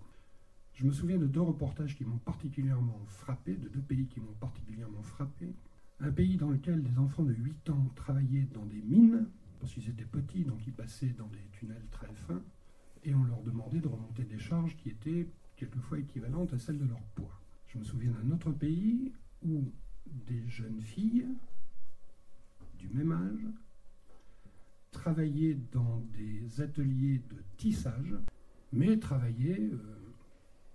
Je 0.74 0.86
me 0.86 0.91
souviens 0.91 1.17
de 1.17 1.27
deux 1.27 1.41
reportages 1.41 1.96
qui 1.98 2.05
m'ont 2.05 2.19
particulièrement 2.19 3.00
frappé, 3.08 3.55
de 3.55 3.67
deux 3.67 3.81
pays 3.81 4.08
qui 4.08 4.19
m'ont 4.19 4.36
particulièrement 4.39 5.01
frappé. 5.01 5.53
Un 6.00 6.12
pays 6.12 6.38
dans 6.38 6.50
lequel 6.50 6.81
des 6.84 6.98
enfants 6.98 7.24
de 7.24 7.34
8 7.34 7.69
ans 7.72 7.91
travaillaient 7.96 8.48
dans 8.53 8.65
des 8.65 8.81
mines, 8.81 9.27
parce 9.60 9.74
qu'ils 9.74 9.89
étaient 9.89 10.05
petits, 10.05 10.46
donc 10.46 10.65
ils 10.65 10.74
passaient 10.74 11.13
dans 11.17 11.27
des 11.27 11.46
tunnels 11.51 11.88
très 11.91 12.13
fins, 12.13 12.41
et 13.03 13.13
on 13.13 13.24
leur 13.24 13.41
demandait 13.41 13.79
de 13.79 13.88
remonter 13.88 14.24
des 14.24 14.39
charges 14.39 14.75
qui 14.77 14.89
étaient 14.89 15.27
quelquefois 15.55 16.00
équivalentes 16.00 16.53
à 16.53 16.60
celles 16.60 16.77
de 16.77 16.86
leur 16.86 17.01
poids. 17.15 17.41
Je 17.67 17.77
me 17.77 17.84
souviens 17.84 18.12
d'un 18.12 18.31
autre 18.31 18.51
pays 18.51 19.12
où 19.43 19.63
des 20.05 20.48
jeunes 20.48 20.81
filles 20.81 21.27
du 22.80 22.90
même 22.90 23.12
âge 23.12 23.46
travaillaient 24.92 25.58
dans 25.72 26.00
des 26.18 26.62
ateliers 26.62 27.22
de 27.30 27.44
tissage, 27.58 28.16
mais 28.72 28.98
travaillaient 28.98 29.70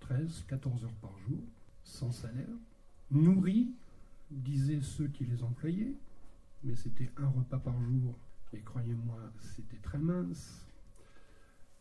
13-14 0.01 0.85
heures 0.85 0.95
par 1.01 1.17
jour, 1.19 1.43
sans 1.83 2.11
salaire, 2.11 2.47
nourris, 3.11 3.73
disaient 4.31 4.81
ceux 4.81 5.07
qui 5.07 5.25
les 5.25 5.43
employaient, 5.43 5.95
mais 6.63 6.75
c'était 6.75 7.11
un 7.17 7.27
repas 7.27 7.59
par 7.59 7.79
jour, 7.81 8.17
et 8.53 8.61
croyez-moi, 8.61 9.17
c'était 9.41 9.77
très 9.77 9.97
mince. 9.97 10.65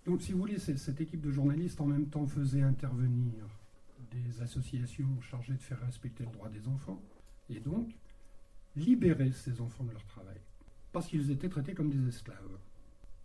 Donc, 0.05 0.21
si 0.21 0.33
vous 0.33 0.41
voulez, 0.41 0.59
cette 0.59 1.01
équipe 1.01 1.23
de 1.23 1.31
journalistes 1.31 1.81
en 1.81 1.87
même 1.87 2.09
temps 2.09 2.27
faisait 2.27 2.63
intervenir 2.63 3.47
des 4.11 4.43
associations 4.43 5.21
chargées 5.23 5.55
de 5.55 5.63
faire 5.63 5.81
respecter 5.81 6.25
le 6.25 6.31
droit 6.31 6.49
des 6.49 6.67
enfants, 6.69 7.03
et 7.49 7.61
donc 7.61 7.95
libérer 8.77 9.33
ces 9.33 9.61
enfants 9.61 9.85
de 9.85 9.93
leur 9.93 10.05
travail, 10.07 10.41
parce 10.93 11.07
qu'ils 11.07 11.31
étaient 11.31 11.49
traités 11.49 11.75
comme 11.75 11.91
des 11.91 12.09
esclaves. 12.09 12.59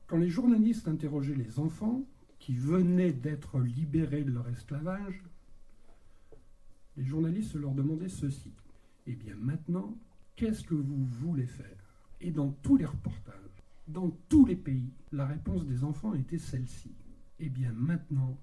Quand 0.07 0.17
les 0.17 0.29
journalistes 0.29 0.87
interrogeaient 0.87 1.35
les 1.35 1.59
enfants 1.59 2.03
qui 2.39 2.55
venaient 2.55 3.13
d'être 3.13 3.59
libérés 3.59 4.23
de 4.23 4.31
leur 4.31 4.47
esclavage, 4.49 5.23
les 6.97 7.05
journalistes 7.05 7.55
leur 7.55 7.73
demandaient 7.73 8.09
ceci. 8.09 8.51
Eh 9.07 9.15
bien 9.15 9.35
maintenant, 9.35 9.97
qu'est-ce 10.35 10.63
que 10.63 10.75
vous 10.75 11.05
voulez 11.05 11.45
faire? 11.45 11.77
Et 12.21 12.31
dans 12.31 12.49
tous 12.49 12.77
les 12.77 12.85
reportages, 12.85 13.35
dans 13.87 14.09
tous 14.29 14.45
les 14.45 14.55
pays, 14.55 14.91
la 15.11 15.25
réponse 15.25 15.65
des 15.65 15.83
enfants 15.83 16.13
était 16.13 16.37
celle-ci. 16.37 16.91
Eh 17.39 17.49
bien 17.49 17.71
maintenant, 17.71 18.37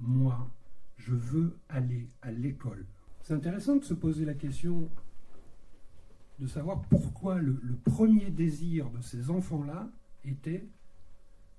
moi, 0.00 0.50
je 0.96 1.14
veux 1.14 1.56
aller 1.68 2.08
à 2.22 2.30
l'école. 2.32 2.84
C'est 3.22 3.34
intéressant 3.34 3.76
de 3.76 3.84
se 3.84 3.94
poser 3.94 4.24
la 4.24 4.34
question 4.34 4.90
de 6.38 6.46
savoir 6.46 6.82
pourquoi 6.82 7.38
le, 7.38 7.58
le 7.62 7.74
premier 7.74 8.30
désir 8.30 8.90
de 8.90 9.00
ces 9.00 9.30
enfants-là 9.30 9.88
était 10.24 10.66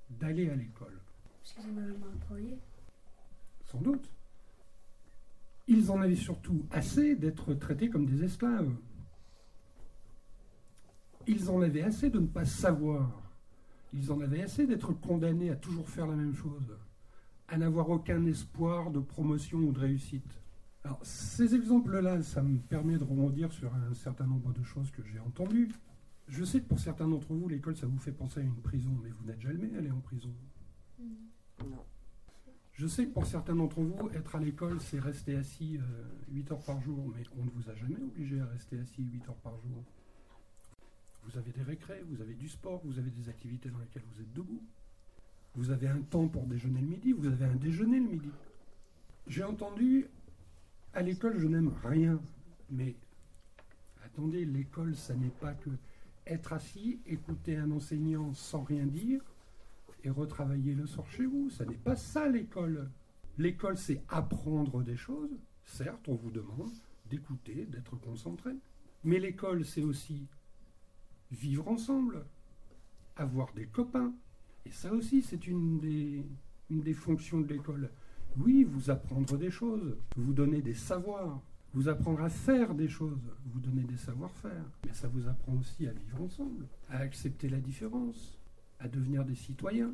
d'aller 0.10 0.50
à 0.50 0.56
l'école. 0.56 1.00
Parce 1.42 1.54
qu'ils 1.54 1.74
en 1.74 1.78
avaient 1.78 1.98
marre 1.98 2.14
de 2.14 2.20
travailler. 2.20 2.58
Sans 3.66 3.82
doute. 3.82 4.10
Ils 5.68 5.92
en 5.92 6.02
avaient 6.02 6.16
surtout 6.16 6.66
assez 6.72 7.16
d'être 7.16 7.54
traités 7.56 7.90
comme 7.90 8.06
des 8.06 8.24
esclaves. 8.24 8.72
Ils 11.28 11.50
en 11.50 11.62
avaient 11.62 11.82
assez 11.82 12.10
de 12.10 12.20
ne 12.20 12.28
pas 12.28 12.46
savoir. 12.46 13.10
Ils 13.94 14.12
en 14.12 14.22
avaient 14.22 14.44
assez 14.44 14.68
d'être 14.68 14.94
condamnés 14.94 15.50
à 15.50 15.56
toujours 15.56 15.90
faire 15.90 16.06
la 16.06 16.16
même 16.16 16.36
chose, 16.36 16.76
à 17.48 17.58
n'avoir 17.58 17.90
aucun 17.90 18.26
espoir 18.26 18.92
de 18.92 19.00
promotion 19.00 19.60
ou 19.60 19.72
de 19.72 19.80
réussite. 19.80 20.40
Alors, 20.86 21.00
ces 21.02 21.56
exemples-là, 21.56 22.22
ça 22.22 22.44
me 22.44 22.60
permet 22.60 23.00
de 23.00 23.04
rebondir 23.04 23.52
sur 23.52 23.74
un 23.74 23.96
certain 23.96 24.28
nombre 24.28 24.54
de 24.54 24.62
choses 24.62 24.92
que 24.92 25.02
j'ai 25.04 25.20
entendues. 25.20 25.72
Je 26.28 26.44
sais 26.44 26.62
que 26.62 26.68
pour 26.68 26.80
certains 26.80 27.08
d'entre 27.08 27.34
vous, 27.34 27.48
l'école, 27.48 27.76
ça 27.76 27.88
vous 27.88 27.98
fait 27.98 28.12
penser 28.12 28.42
à 28.42 28.44
une 28.44 28.62
prison, 28.62 28.92
mais 29.02 29.10
vous 29.10 29.26
n'êtes 29.26 29.42
jamais 29.42 29.76
allé 29.76 29.90
en 29.90 30.00
prison. 30.00 30.30
Non. 31.00 31.84
Je 32.74 32.86
sais 32.86 33.08
que 33.08 33.14
pour 33.14 33.26
certains 33.26 33.56
d'entre 33.56 33.82
vous, 33.82 34.12
être 34.12 34.36
à 34.36 34.40
l'école, 34.40 34.80
c'est 34.80 35.00
rester 35.00 35.36
assis 35.36 35.80
euh, 35.80 36.34
8 36.34 36.52
heures 36.52 36.64
par 36.64 36.80
jour, 36.82 37.12
mais 37.16 37.24
on 37.40 37.46
ne 37.46 37.50
vous 37.50 37.68
a 37.68 37.74
jamais 37.74 38.00
obligé 38.04 38.40
à 38.40 38.46
rester 38.46 38.78
assis 38.78 39.02
8 39.02 39.28
heures 39.28 39.36
par 39.38 39.54
jour. 39.54 39.84
Vous 41.24 41.36
avez 41.36 41.52
des 41.52 41.64
récrés, 41.64 42.04
vous 42.08 42.22
avez 42.22 42.36
du 42.36 42.48
sport, 42.48 42.82
vous 42.86 43.00
avez 43.00 43.10
des 43.10 43.28
activités 43.28 43.70
dans 43.70 43.80
lesquelles 43.80 44.06
vous 44.14 44.22
êtes 44.22 44.34
debout. 44.34 44.62
Vous 45.56 45.72
avez 45.72 45.88
un 45.88 46.02
temps 46.02 46.28
pour 46.28 46.46
déjeuner 46.46 46.82
le 46.82 46.88
midi, 46.88 47.12
vous 47.12 47.26
avez 47.26 47.46
un 47.46 47.56
déjeuner 47.56 48.00
le 48.00 48.08
midi. 48.08 48.30
J'ai 49.26 49.44
entendu, 49.44 50.08
à 50.96 51.02
l'école, 51.02 51.38
je 51.38 51.48
n'aime 51.48 51.74
rien, 51.84 52.20
mais 52.72 52.96
attendez, 54.04 54.46
l'école, 54.46 54.96
ça 54.96 55.14
n'est 55.14 55.30
pas 55.30 55.54
que 55.54 55.70
être 56.26 56.54
assis, 56.54 57.00
écouter 57.06 57.58
un 57.58 57.70
enseignant 57.72 58.34
sans 58.34 58.64
rien 58.64 58.86
dire, 58.86 59.22
et 60.04 60.10
retravailler 60.10 60.74
le 60.74 60.88
soir 60.88 61.06
chez 61.12 61.26
vous. 61.26 61.50
Ça 61.50 61.66
n'est 61.66 61.76
pas 61.76 61.96
ça 61.96 62.28
l'école. 62.28 62.90
L'école, 63.38 63.78
c'est 63.78 64.02
apprendre 64.08 64.84
des 64.84 64.96
choses. 64.96 65.38
Certes, 65.66 66.08
on 66.08 66.16
vous 66.16 66.32
demande 66.32 66.72
d'écouter, 67.10 67.66
d'être 67.66 67.96
concentré. 67.98 68.52
Mais 69.04 69.20
l'école, 69.20 69.66
c'est 69.66 69.84
aussi 69.84 70.26
vivre 71.32 71.68
ensemble, 71.68 72.26
avoir 73.18 73.54
des 73.54 73.68
copains. 73.68 74.14
Et 74.66 74.72
ça 74.72 74.94
aussi, 74.94 75.22
c'est 75.22 75.46
une 75.48 75.80
des 75.80 76.94
fonctions 76.94 77.42
de 77.42 77.48
l'école. 77.48 77.92
Oui, 78.38 78.66
vous 78.66 78.90
apprendre 78.90 79.38
des 79.38 79.50
choses, 79.50 79.96
vous 80.18 80.34
donner 80.34 80.62
des 80.62 80.74
savoirs, 80.74 81.42
vous 81.74 81.88
apprendre 81.88 82.22
à 82.22 82.30
faire 82.30 82.74
des 82.74 82.88
choses, 82.88 83.32
vous 83.46 83.60
donner 83.60 83.84
des 83.84 83.98
savoir-faire. 83.98 84.66
Mais 84.86 84.94
ça 84.94 85.08
vous 85.08 85.28
apprend 85.28 85.54
aussi 85.54 85.88
à 85.88 85.92
vivre 85.92 86.22
ensemble, 86.22 86.68
à 86.90 87.00
accepter 87.00 87.50
la 87.50 87.60
différence, 87.60 88.38
à 88.80 88.88
devenir 88.88 89.24
des 89.24 89.36
citoyens, 89.36 89.94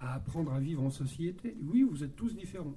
à 0.00 0.14
apprendre 0.14 0.52
à 0.52 0.60
vivre 0.60 0.82
en 0.82 0.90
société. 0.90 1.56
Oui, 1.62 1.82
vous 1.82 2.04
êtes 2.04 2.16
tous 2.16 2.34
différents, 2.34 2.76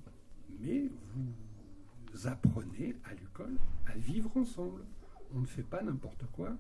mais 0.60 0.90
vous 1.14 2.28
apprenez 2.28 2.96
à 3.04 3.14
l'école 3.14 3.58
à 3.88 3.98
vivre 3.98 4.32
ensemble. 4.36 4.82
On 5.34 5.40
ne 5.40 5.46
fait 5.48 5.64
pas 5.64 5.82
n'importe 5.82 6.26
quoi, 6.32 6.58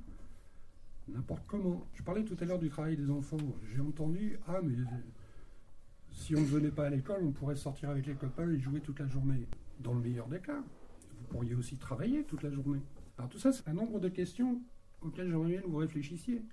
n'importe 1.07 1.43
comment. 1.47 1.85
Je 1.93 2.03
parlais 2.03 2.23
tout 2.23 2.37
à 2.39 2.45
l'heure 2.45 2.59
du 2.59 2.69
travail 2.69 2.97
des 2.97 3.09
enfants. 3.09 3.37
J'ai 3.73 3.81
entendu, 3.81 4.37
ah 4.47 4.59
mais 4.63 4.75
si 6.11 6.35
on 6.35 6.41
ne 6.41 6.45
venait 6.45 6.71
pas 6.71 6.87
à 6.87 6.89
l'école, 6.89 7.23
on 7.23 7.31
pourrait 7.31 7.55
sortir 7.55 7.89
avec 7.89 8.05
les 8.05 8.13
copains 8.13 8.49
et 8.49 8.59
jouer 8.59 8.81
toute 8.81 8.99
la 8.99 9.07
journée. 9.07 9.47
Dans 9.79 9.93
le 9.93 10.01
meilleur 10.01 10.27
des 10.27 10.39
cas, 10.39 10.59
vous 10.59 11.27
pourriez 11.29 11.55
aussi 11.55 11.77
travailler 11.77 12.23
toute 12.23 12.43
la 12.43 12.51
journée. 12.51 12.81
Alors 13.17 13.29
tout 13.29 13.39
ça, 13.39 13.51
c'est 13.51 13.67
un 13.67 13.73
nombre 13.73 13.99
de 13.99 14.09
questions 14.09 14.61
auxquelles 15.01 15.29
j'aimerais 15.29 15.49
bien 15.49 15.61
que 15.61 15.67
vous 15.67 15.77
réfléchissiez. 15.77 16.43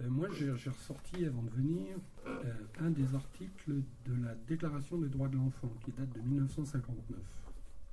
Euh, 0.00 0.10
moi, 0.10 0.28
j'ai 0.32 0.50
ressorti 0.50 1.24
avant 1.24 1.42
de 1.42 1.50
venir 1.50 1.96
euh, 2.26 2.52
un 2.80 2.90
des 2.90 3.14
articles 3.14 3.82
de 4.04 4.24
la 4.24 4.34
Déclaration 4.46 4.98
des 4.98 5.08
droits 5.08 5.28
de 5.28 5.36
l'enfant 5.36 5.70
qui 5.84 5.92
date 5.92 6.12
de 6.12 6.20
1959. 6.20 7.18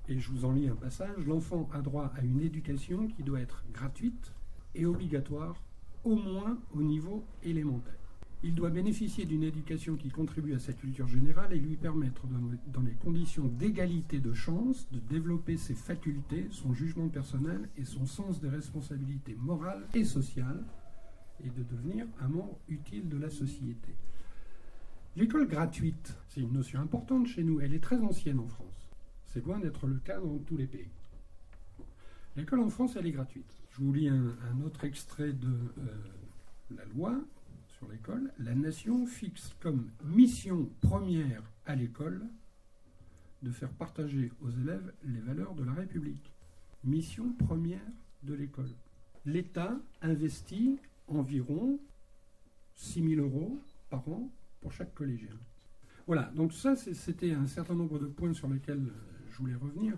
Et 0.10 0.20
je 0.20 0.30
vous 0.32 0.44
en 0.44 0.52
lis 0.52 0.68
un 0.68 0.76
passage. 0.76 1.26
L'enfant 1.26 1.70
a 1.74 1.82
droit 1.82 2.12
à 2.18 2.22
une 2.22 2.42
éducation 2.42 3.08
qui 3.08 3.24
doit 3.24 3.40
être 3.40 3.64
gratuite 3.72 4.34
et 4.76 4.86
obligatoire, 4.86 5.56
au 6.04 6.16
moins 6.16 6.58
au 6.74 6.82
niveau 6.82 7.24
élémentaire. 7.44 8.03
Il 8.46 8.56
doit 8.56 8.70
bénéficier 8.70 9.26
d'une 9.26 9.44
éducation 9.44 9.96
qui 9.96 10.10
contribue 10.10 10.54
à 10.54 10.60
sa 10.60 10.74
culture 10.74 11.08
générale 11.08 11.54
et 11.54 11.60
lui 11.60 11.78
permettre, 11.78 12.28
dans 12.28 12.82
les 12.82 12.94
conditions 12.96 13.48
d'égalité 13.48 14.20
de 14.20 14.34
chance, 14.34 14.86
de 14.92 15.00
développer 15.00 15.56
ses 15.56 15.76
facultés, 15.76 16.48
son 16.52 16.74
jugement 16.74 17.08
personnel 17.08 17.70
et 17.78 17.86
son 17.86 18.06
sens 18.06 18.42
des 18.42 18.50
responsabilités 18.50 19.36
morales 19.36 19.88
et 19.94 20.04
sociales, 20.04 20.62
et 21.44 21.50
de 21.50 21.64
devenir 21.64 22.06
un 22.20 22.28
membre 22.28 22.60
utile 22.68 23.08
de 23.08 23.18
la 23.18 23.30
société. 23.30 23.96
L'école 25.16 25.48
gratuite, 25.48 26.18
c'est 26.28 26.42
une 26.42 26.54
notion 26.54 26.82
importante 26.82 27.28
chez 27.28 27.44
nous, 27.44 27.62
elle 27.62 27.74
est 27.74 27.84
très 27.84 28.00
ancienne 28.00 28.40
en 28.40 28.48
France. 28.48 28.90
C'est 29.26 29.46
loin 29.46 29.60
d'être 29.60 29.88
le 29.88 30.00
cas 30.00 30.20
dans 30.20 30.38
tous 30.40 30.58
les 30.58 30.68
pays. 30.68 30.92
L'école 32.36 32.60
en 32.60 32.70
France, 32.70 32.96
elle 32.98 33.06
est 33.06 33.12
gratuite. 33.12 33.58
Je 33.72 33.82
vous 33.82 33.94
lis 33.94 34.10
un, 34.10 34.36
autre 34.66 34.84
extrait 34.84 35.32
de 35.32 35.48
euh, 35.48 35.96
la 36.76 36.84
loi 36.86 37.22
l'école. 37.92 38.32
La 38.40 38.56
nation 38.56 39.06
fixe 39.06 39.56
comme 39.60 39.90
mission 40.04 40.70
première 40.82 41.44
à 41.66 41.76
l'école 41.76 42.26
de 43.42 43.52
faire 43.52 43.72
partager 43.72 44.32
aux 44.42 44.50
élèves 44.50 44.94
les 45.04 45.20
valeurs 45.20 45.54
de 45.54 45.64
la 45.64 45.74
République. 45.74 46.34
Mission 46.84 47.34
première 47.34 47.86
de 48.24 48.34
l'école. 48.34 48.70
L'État 49.26 49.78
investit 50.02 50.80
environ 51.08 51.80
6 52.76 53.16
000 53.16 53.22
euros 53.22 53.58
par 53.90 54.08
an 54.10 54.30
pour 54.62 54.72
chaque 54.72 54.94
collégien. 54.94 55.38
Voilà, 56.08 56.24
donc 56.36 56.54
ça 56.54 56.76
c'était 56.76 57.32
un 57.32 57.48
certain 57.48 57.76
nombre 57.76 58.00
de 58.00 58.08
points 58.08 58.34
sur 58.34 58.50
lesquels 58.50 58.92
je 59.30 59.38
voulais 59.38 59.56
revenir. 59.56 59.98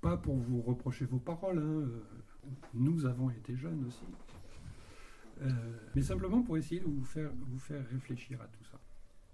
Pas 0.00 0.16
pour 0.16 0.36
vous 0.36 0.62
reprocher 0.62 1.04
vos 1.04 1.18
paroles, 1.18 1.58
hein. 1.58 1.88
nous 2.74 3.04
avons 3.06 3.30
été 3.30 3.56
jeunes 3.56 3.84
aussi, 3.86 4.04
euh, 5.42 5.50
mais 5.94 6.02
simplement 6.02 6.42
pour 6.42 6.56
essayer 6.56 6.80
de 6.80 6.86
vous 6.86 7.04
faire, 7.04 7.30
vous 7.32 7.58
faire 7.58 7.84
réfléchir 7.88 8.40
à 8.40 8.46
tout 8.46 8.64
ça. 8.64 8.78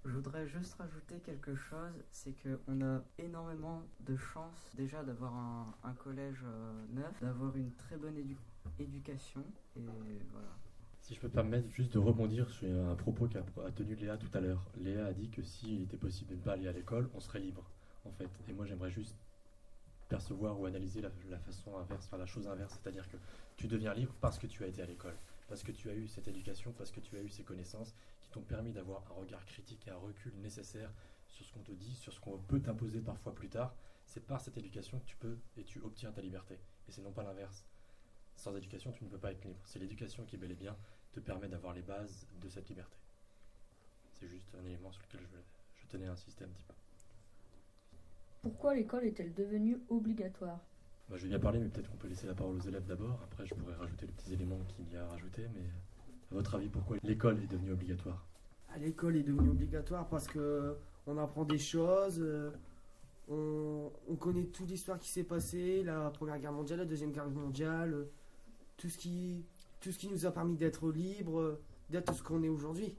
Je 0.05 0.11
voudrais 0.11 0.45
juste 0.47 0.73
rajouter 0.75 1.19
quelque 1.19 1.55
chose, 1.55 1.93
c'est 2.11 2.33
qu'on 2.43 2.81
a 2.81 3.01
énormément 3.17 3.83
de 4.01 4.17
chance 4.17 4.71
déjà 4.75 5.01
d'avoir 5.01 5.33
un, 5.33 5.73
un 5.83 5.93
collège 5.93 6.43
euh, 6.43 6.85
neuf, 6.93 7.21
d'avoir 7.21 7.55
une 7.55 7.71
très 7.71 7.95
bonne 7.95 8.17
édu 8.17 8.35
éducation, 8.79 9.43
et 9.75 9.81
voilà. 10.31 10.47
Si 11.01 11.13
je 11.15 11.19
peux 11.19 11.27
me 11.27 11.33
permettre 11.33 11.69
juste 11.69 11.93
de 11.93 11.99
rebondir 11.99 12.49
sur 12.49 12.67
un 12.69 12.95
propos 12.95 13.27
qu'a 13.27 13.41
tenu 13.75 13.95
Léa 13.95 14.17
tout 14.17 14.29
à 14.33 14.39
l'heure. 14.39 14.65
Léa 14.77 15.07
a 15.07 15.13
dit 15.13 15.29
que 15.29 15.43
s'il 15.43 15.81
était 15.83 15.97
possible 15.97 16.31
de 16.31 16.35
ne 16.35 16.41
pas 16.41 16.53
aller 16.53 16.67
à 16.67 16.71
l'école, 16.71 17.09
on 17.13 17.19
serait 17.19 17.39
libre, 17.39 17.69
en 18.05 18.11
fait. 18.11 18.29
Et 18.47 18.53
moi, 18.53 18.65
j'aimerais 18.65 18.89
juste 18.89 19.15
percevoir 20.07 20.59
ou 20.59 20.65
analyser 20.65 21.01
la, 21.01 21.09
la 21.29 21.39
façon 21.39 21.77
inverse, 21.77 22.05
enfin 22.05 22.17
la 22.17 22.25
chose 22.25 22.47
inverse, 22.47 22.79
c'est-à-dire 22.81 23.09
que 23.09 23.17
tu 23.57 23.67
deviens 23.67 23.93
libre 23.93 24.13
parce 24.21 24.39
que 24.39 24.47
tu 24.47 24.63
as 24.63 24.67
été 24.67 24.81
à 24.81 24.85
l'école, 24.85 25.15
parce 25.47 25.63
que 25.63 25.71
tu 25.71 25.89
as 25.89 25.93
eu 25.93 26.07
cette 26.07 26.27
éducation, 26.27 26.73
parce 26.73 26.91
que 26.91 26.99
tu 26.99 27.17
as 27.17 27.21
eu 27.21 27.29
ces 27.29 27.43
connaissances 27.43 27.93
qui 28.19 28.29
t'ont 28.29 28.41
permis 28.41 28.71
d'avoir 28.71 29.05
un 29.11 29.15
regard 29.15 29.45
critique 29.45 29.87
et 29.87 29.91
un 29.91 29.97
recul 29.97 30.33
nécessaire 30.37 30.91
sur 31.27 31.45
ce 31.45 31.51
qu'on 31.51 31.61
te 31.61 31.71
dit, 31.71 31.95
sur 31.95 32.13
ce 32.13 32.19
qu'on 32.19 32.37
peut 32.37 32.61
t'imposer 32.61 33.01
parfois 33.01 33.33
plus 33.33 33.49
tard. 33.49 33.75
C'est 34.05 34.25
par 34.25 34.41
cette 34.41 34.57
éducation 34.57 34.99
que 34.99 35.05
tu 35.05 35.15
peux 35.17 35.37
et 35.57 35.63
tu 35.63 35.79
obtiens 35.81 36.11
ta 36.11 36.21
liberté. 36.21 36.59
Et 36.87 36.91
c'est 36.91 37.01
non 37.01 37.11
pas 37.11 37.23
l'inverse. 37.23 37.65
Sans 38.35 38.55
éducation, 38.55 38.91
tu 38.91 39.03
ne 39.03 39.09
peux 39.09 39.17
pas 39.17 39.31
être 39.31 39.43
libre. 39.45 39.61
C'est 39.65 39.79
l'éducation 39.79 40.25
qui, 40.25 40.37
bel 40.37 40.51
et 40.51 40.55
bien, 40.55 40.77
te 41.11 41.19
permet 41.19 41.47
d'avoir 41.47 41.73
les 41.73 41.81
bases 41.81 42.27
de 42.41 42.49
cette 42.49 42.69
liberté. 42.69 42.97
C'est 44.13 44.27
juste 44.27 44.53
un 44.55 44.65
élément 44.65 44.91
sur 44.91 45.01
lequel 45.03 45.21
je, 45.75 45.87
tenais 45.87 46.07
à 46.07 46.11
insister 46.11 46.43
un 46.43 46.49
petit 46.49 46.63
peu. 46.63 46.73
Pourquoi 48.41 48.73
l'école 48.73 49.05
est-elle 49.05 49.33
devenue 49.33 49.77
obligatoire? 49.89 50.59
Bah, 51.09 51.15
Je 51.17 51.23
vais 51.23 51.29
bien 51.29 51.39
parler, 51.39 51.59
mais 51.59 51.69
peut-être 51.69 51.89
qu'on 51.89 51.97
peut 51.97 52.07
laisser 52.07 52.27
la 52.27 52.33
parole 52.33 52.55
aux 52.57 52.67
élèves 52.67 52.85
d'abord. 52.85 53.19
Après, 53.23 53.45
je 53.45 53.53
pourrais 53.55 53.75
rajouter 53.75 54.05
les 54.05 54.11
petits 54.13 54.33
éléments 54.33 54.59
qu'il 54.67 54.91
y 54.91 54.97
a 54.97 55.05
à 55.05 55.07
rajouter. 55.09 55.43
Mais 55.53 55.61
à 56.31 56.35
votre 56.35 56.55
avis, 56.55 56.69
pourquoi 56.69 56.97
l'école 57.03 57.41
est 57.41 57.47
devenue 57.47 57.71
obligatoire? 57.71 58.25
À 58.73 58.77
l'école 58.79 59.15
est 59.17 59.23
devenue 59.23 59.49
obligatoire 59.49 60.07
parce 60.07 60.27
que 60.27 60.75
on 61.05 61.17
apprend 61.17 61.45
des 61.45 61.59
choses. 61.59 62.19
euh, 62.19 62.51
on, 63.29 63.91
on 64.09 64.15
connaît 64.15 64.45
toute 64.45 64.67
l'histoire 64.69 64.99
qui 64.99 65.09
s'est 65.09 65.23
passée, 65.23 65.83
la 65.83 66.09
Première 66.09 66.39
Guerre 66.39 66.51
mondiale, 66.51 66.79
la 66.79 66.85
Deuxième 66.85 67.11
Guerre 67.11 67.29
mondiale, 67.29 67.93
euh, 67.93 68.11
tout 68.75 68.89
ce 68.89 68.97
qui, 68.97 69.45
tout 69.79 69.91
ce 69.91 69.97
qui 69.97 70.09
nous 70.09 70.25
a 70.25 70.31
permis 70.31 70.57
d'être 70.57 70.91
libres, 70.91 71.59
d'être 71.89 72.13
ce 72.13 72.21
qu'on 72.23 72.43
est 72.43 72.49
aujourd'hui. 72.49 72.95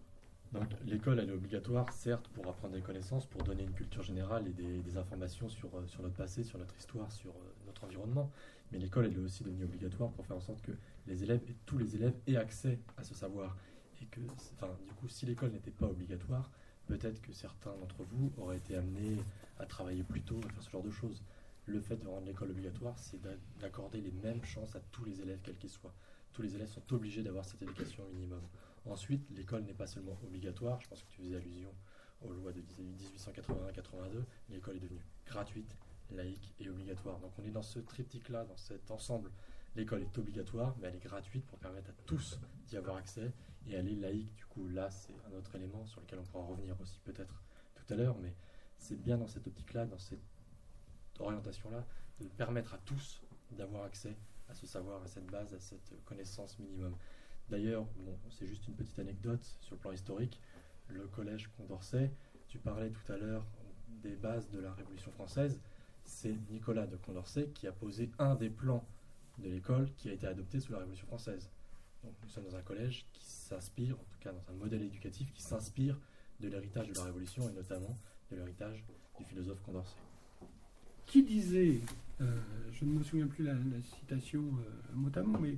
L'école, 0.86 1.18
elle 1.18 1.30
est 1.30 1.32
obligatoire, 1.32 1.92
certes, 1.92 2.28
pour 2.28 2.46
apprendre 2.48 2.74
des 2.74 2.80
connaissances, 2.80 3.26
pour 3.26 3.42
donner 3.42 3.64
une 3.64 3.72
culture 3.72 4.02
générale 4.02 4.46
et 4.46 4.52
des, 4.52 4.96
informations 4.96 5.48
sur, 5.48 5.74
euh, 5.74 5.86
sur 5.86 6.02
notre 6.02 6.14
passé, 6.14 6.44
sur 6.44 6.58
notre 6.58 6.76
histoire, 6.76 7.10
sur 7.10 7.30
euh, 7.30 7.54
notre 7.66 7.84
environnement. 7.84 8.30
Mais 8.70 8.78
l'école, 8.78 9.06
elle 9.06 9.14
est 9.14 9.24
aussi 9.24 9.42
devenue 9.42 9.64
obligatoire 9.64 10.12
pour 10.12 10.24
faire 10.24 10.36
en 10.36 10.40
sorte 10.40 10.62
que 10.62 10.72
les 11.06 11.24
élèves 11.24 11.40
et 11.48 11.56
tous 11.66 11.78
les 11.78 11.96
élèves 11.96 12.14
aient 12.28 12.36
accès 12.36 12.78
à 12.96 13.02
ce 13.02 13.14
savoir. 13.14 13.56
Et 14.00 14.06
que, 14.06 14.20
enfin, 14.54 14.70
du 14.86 14.92
coup, 14.92 15.08
si 15.08 15.26
l'école 15.26 15.50
n'était 15.50 15.72
pas 15.72 15.86
obligatoire, 15.86 16.50
peut-être 16.86 17.20
que 17.20 17.32
certains 17.32 17.74
d'entre 17.76 18.04
vous 18.04 18.32
auraient 18.36 18.58
été 18.58 18.76
amenés 18.76 19.18
à 19.58 19.66
travailler 19.66 20.04
plus 20.04 20.22
tôt, 20.22 20.38
à 20.46 20.48
faire 20.52 20.62
ce 20.62 20.70
genre 20.70 20.84
de 20.84 20.90
choses. 20.90 21.22
Le 21.66 21.80
fait 21.80 21.96
de 21.96 22.06
rendre 22.06 22.26
l'école 22.26 22.50
obligatoire, 22.50 22.96
c'est 22.98 23.20
d'a- 23.20 23.30
d'accorder 23.60 24.00
les 24.00 24.12
mêmes 24.12 24.44
chances 24.44 24.76
à 24.76 24.80
tous 24.92 25.04
les 25.04 25.20
élèves, 25.20 25.40
quels 25.42 25.56
qu'ils 25.56 25.70
soient. 25.70 25.94
Tous 26.32 26.42
les 26.42 26.54
élèves 26.54 26.68
sont 26.68 26.92
obligés 26.92 27.22
d'avoir 27.22 27.44
cette 27.44 27.62
éducation 27.62 28.04
minimum. 28.12 28.42
Ensuite, 28.86 29.28
l'école 29.30 29.62
n'est 29.62 29.74
pas 29.74 29.86
seulement 29.86 30.18
obligatoire, 30.24 30.80
je 30.80 30.88
pense 30.88 31.02
que 31.02 31.08
tu 31.08 31.22
faisais 31.22 31.36
allusion 31.36 31.72
aux 32.20 32.32
lois 32.32 32.52
de 32.52 32.60
1881-82, 32.60 34.24
l'école 34.50 34.76
est 34.76 34.80
devenue 34.80 35.04
gratuite, 35.26 35.76
laïque 36.10 36.54
et 36.58 36.68
obligatoire. 36.68 37.18
Donc 37.18 37.32
on 37.38 37.44
est 37.44 37.50
dans 37.50 37.62
ce 37.62 37.78
triptyque-là, 37.78 38.44
dans 38.44 38.56
cet 38.56 38.90
ensemble. 38.90 39.30
L'école 39.74 40.02
est 40.02 40.18
obligatoire, 40.18 40.76
mais 40.78 40.88
elle 40.88 40.96
est 40.96 41.04
gratuite 41.04 41.46
pour 41.46 41.58
permettre 41.58 41.90
à 41.90 41.94
tous 42.06 42.38
d'y 42.66 42.76
avoir 42.76 42.96
accès, 42.96 43.32
et 43.66 43.72
elle 43.72 43.88
est 43.88 43.96
laïque. 43.96 44.34
Du 44.36 44.46
coup, 44.46 44.68
là, 44.68 44.90
c'est 44.90 45.14
un 45.26 45.36
autre 45.36 45.54
élément 45.56 45.84
sur 45.86 46.00
lequel 46.00 46.18
on 46.20 46.24
pourra 46.24 46.44
revenir 46.44 46.80
aussi 46.80 47.00
peut-être 47.00 47.42
tout 47.74 47.92
à 47.92 47.96
l'heure, 47.96 48.16
mais 48.18 48.34
c'est 48.78 48.96
bien 48.96 49.18
dans 49.18 49.26
cette 49.26 49.46
optique-là, 49.46 49.86
dans 49.86 49.98
cette 49.98 50.20
orientation-là, 51.18 51.84
de 52.20 52.28
permettre 52.28 52.74
à 52.74 52.78
tous 52.78 53.22
d'avoir 53.50 53.84
accès 53.84 54.16
à 54.48 54.54
ce 54.54 54.66
savoir, 54.66 55.02
à 55.02 55.06
cette 55.06 55.26
base, 55.26 55.54
à 55.54 55.58
cette 55.58 55.94
connaissance 56.04 56.58
minimum. 56.58 56.94
D'ailleurs, 57.50 57.84
bon, 57.98 58.16
c'est 58.30 58.46
juste 58.46 58.66
une 58.68 58.74
petite 58.74 58.98
anecdote 58.98 59.44
sur 59.60 59.74
le 59.74 59.80
plan 59.80 59.92
historique. 59.92 60.40
Le 60.88 61.06
collège 61.06 61.50
Condorcet, 61.56 62.10
tu 62.48 62.58
parlais 62.58 62.90
tout 62.90 63.12
à 63.12 63.16
l'heure 63.16 63.44
des 64.02 64.16
bases 64.16 64.50
de 64.50 64.60
la 64.60 64.72
Révolution 64.72 65.10
française. 65.12 65.60
C'est 66.04 66.34
Nicolas 66.50 66.86
de 66.86 66.96
Condorcet 66.96 67.48
qui 67.54 67.66
a 67.66 67.72
posé 67.72 68.10
un 68.18 68.34
des 68.34 68.50
plans 68.50 68.84
de 69.38 69.48
l'école 69.48 69.90
qui 69.96 70.08
a 70.10 70.12
été 70.12 70.26
adopté 70.26 70.60
sous 70.60 70.72
la 70.72 70.78
Révolution 70.78 71.06
française. 71.06 71.50
Donc 72.02 72.12
nous 72.22 72.28
sommes 72.28 72.44
dans 72.44 72.56
un 72.56 72.62
collège 72.62 73.06
qui 73.12 73.24
s'inspire, 73.24 73.94
en 73.94 74.04
tout 74.04 74.18
cas 74.20 74.32
dans 74.32 74.52
un 74.52 74.56
modèle 74.56 74.82
éducatif 74.82 75.32
qui 75.32 75.42
s'inspire 75.42 75.98
de 76.40 76.48
l'héritage 76.48 76.88
de 76.88 76.94
la 76.94 77.04
Révolution 77.04 77.48
et 77.48 77.52
notamment 77.52 77.96
de 78.30 78.36
l'héritage 78.36 78.84
du 79.18 79.24
philosophe 79.24 79.60
Condorcet. 79.62 79.96
Qui 81.06 81.22
disait, 81.22 81.80
euh, 82.20 82.40
je 82.72 82.84
ne 82.84 82.98
me 82.98 83.02
souviens 83.02 83.26
plus 83.26 83.44
la, 83.44 83.54
la 83.54 83.82
citation 83.82 84.42
euh, 84.42 84.94
mot 84.94 85.10
à 85.14 85.22
mot, 85.22 85.38
mais 85.38 85.56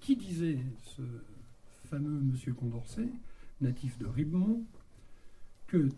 qui 0.00 0.16
disait 0.16 0.58
ce 0.82 1.02
fameux 1.84 2.20
monsieur 2.20 2.52
Condorcet, 2.52 3.08
natif 3.60 3.98
de 3.98 4.06
Ribemont, 4.06 4.64
que 5.66 5.88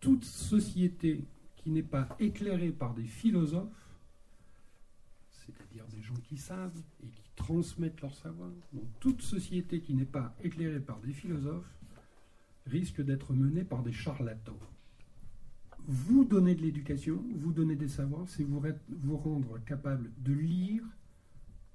toute 0.00 0.24
société 0.24 1.24
qui 1.56 1.70
n'est 1.70 1.82
pas 1.82 2.08
éclairée 2.18 2.70
par 2.70 2.94
des 2.94 3.04
philosophes, 3.04 3.68
c'est-à-dire 5.30 5.86
des 5.88 6.02
gens 6.02 6.16
qui 6.24 6.36
savent 6.36 6.80
et 7.02 7.08
qui 7.08 7.30
transmettent 7.36 8.00
leur 8.00 8.14
savoir, 8.14 8.50
toute 9.00 9.22
société 9.22 9.80
qui 9.80 9.94
n'est 9.94 10.04
pas 10.04 10.34
éclairée 10.42 10.80
par 10.80 11.00
des 11.00 11.12
philosophes 11.12 11.76
risque 12.66 13.00
d'être 13.02 13.32
menée 13.32 13.64
par 13.64 13.82
des 13.82 13.92
charlatans. 13.92 14.58
Vous 15.86 16.24
donner 16.24 16.54
de 16.54 16.62
l'éducation, 16.62 17.22
vous 17.36 17.52
donner 17.52 17.76
des 17.76 17.88
savoirs, 17.88 18.28
c'est 18.28 18.44
vous 18.44 19.16
rendre 19.16 19.58
capable 19.64 20.10
de 20.18 20.32
lire 20.32 20.82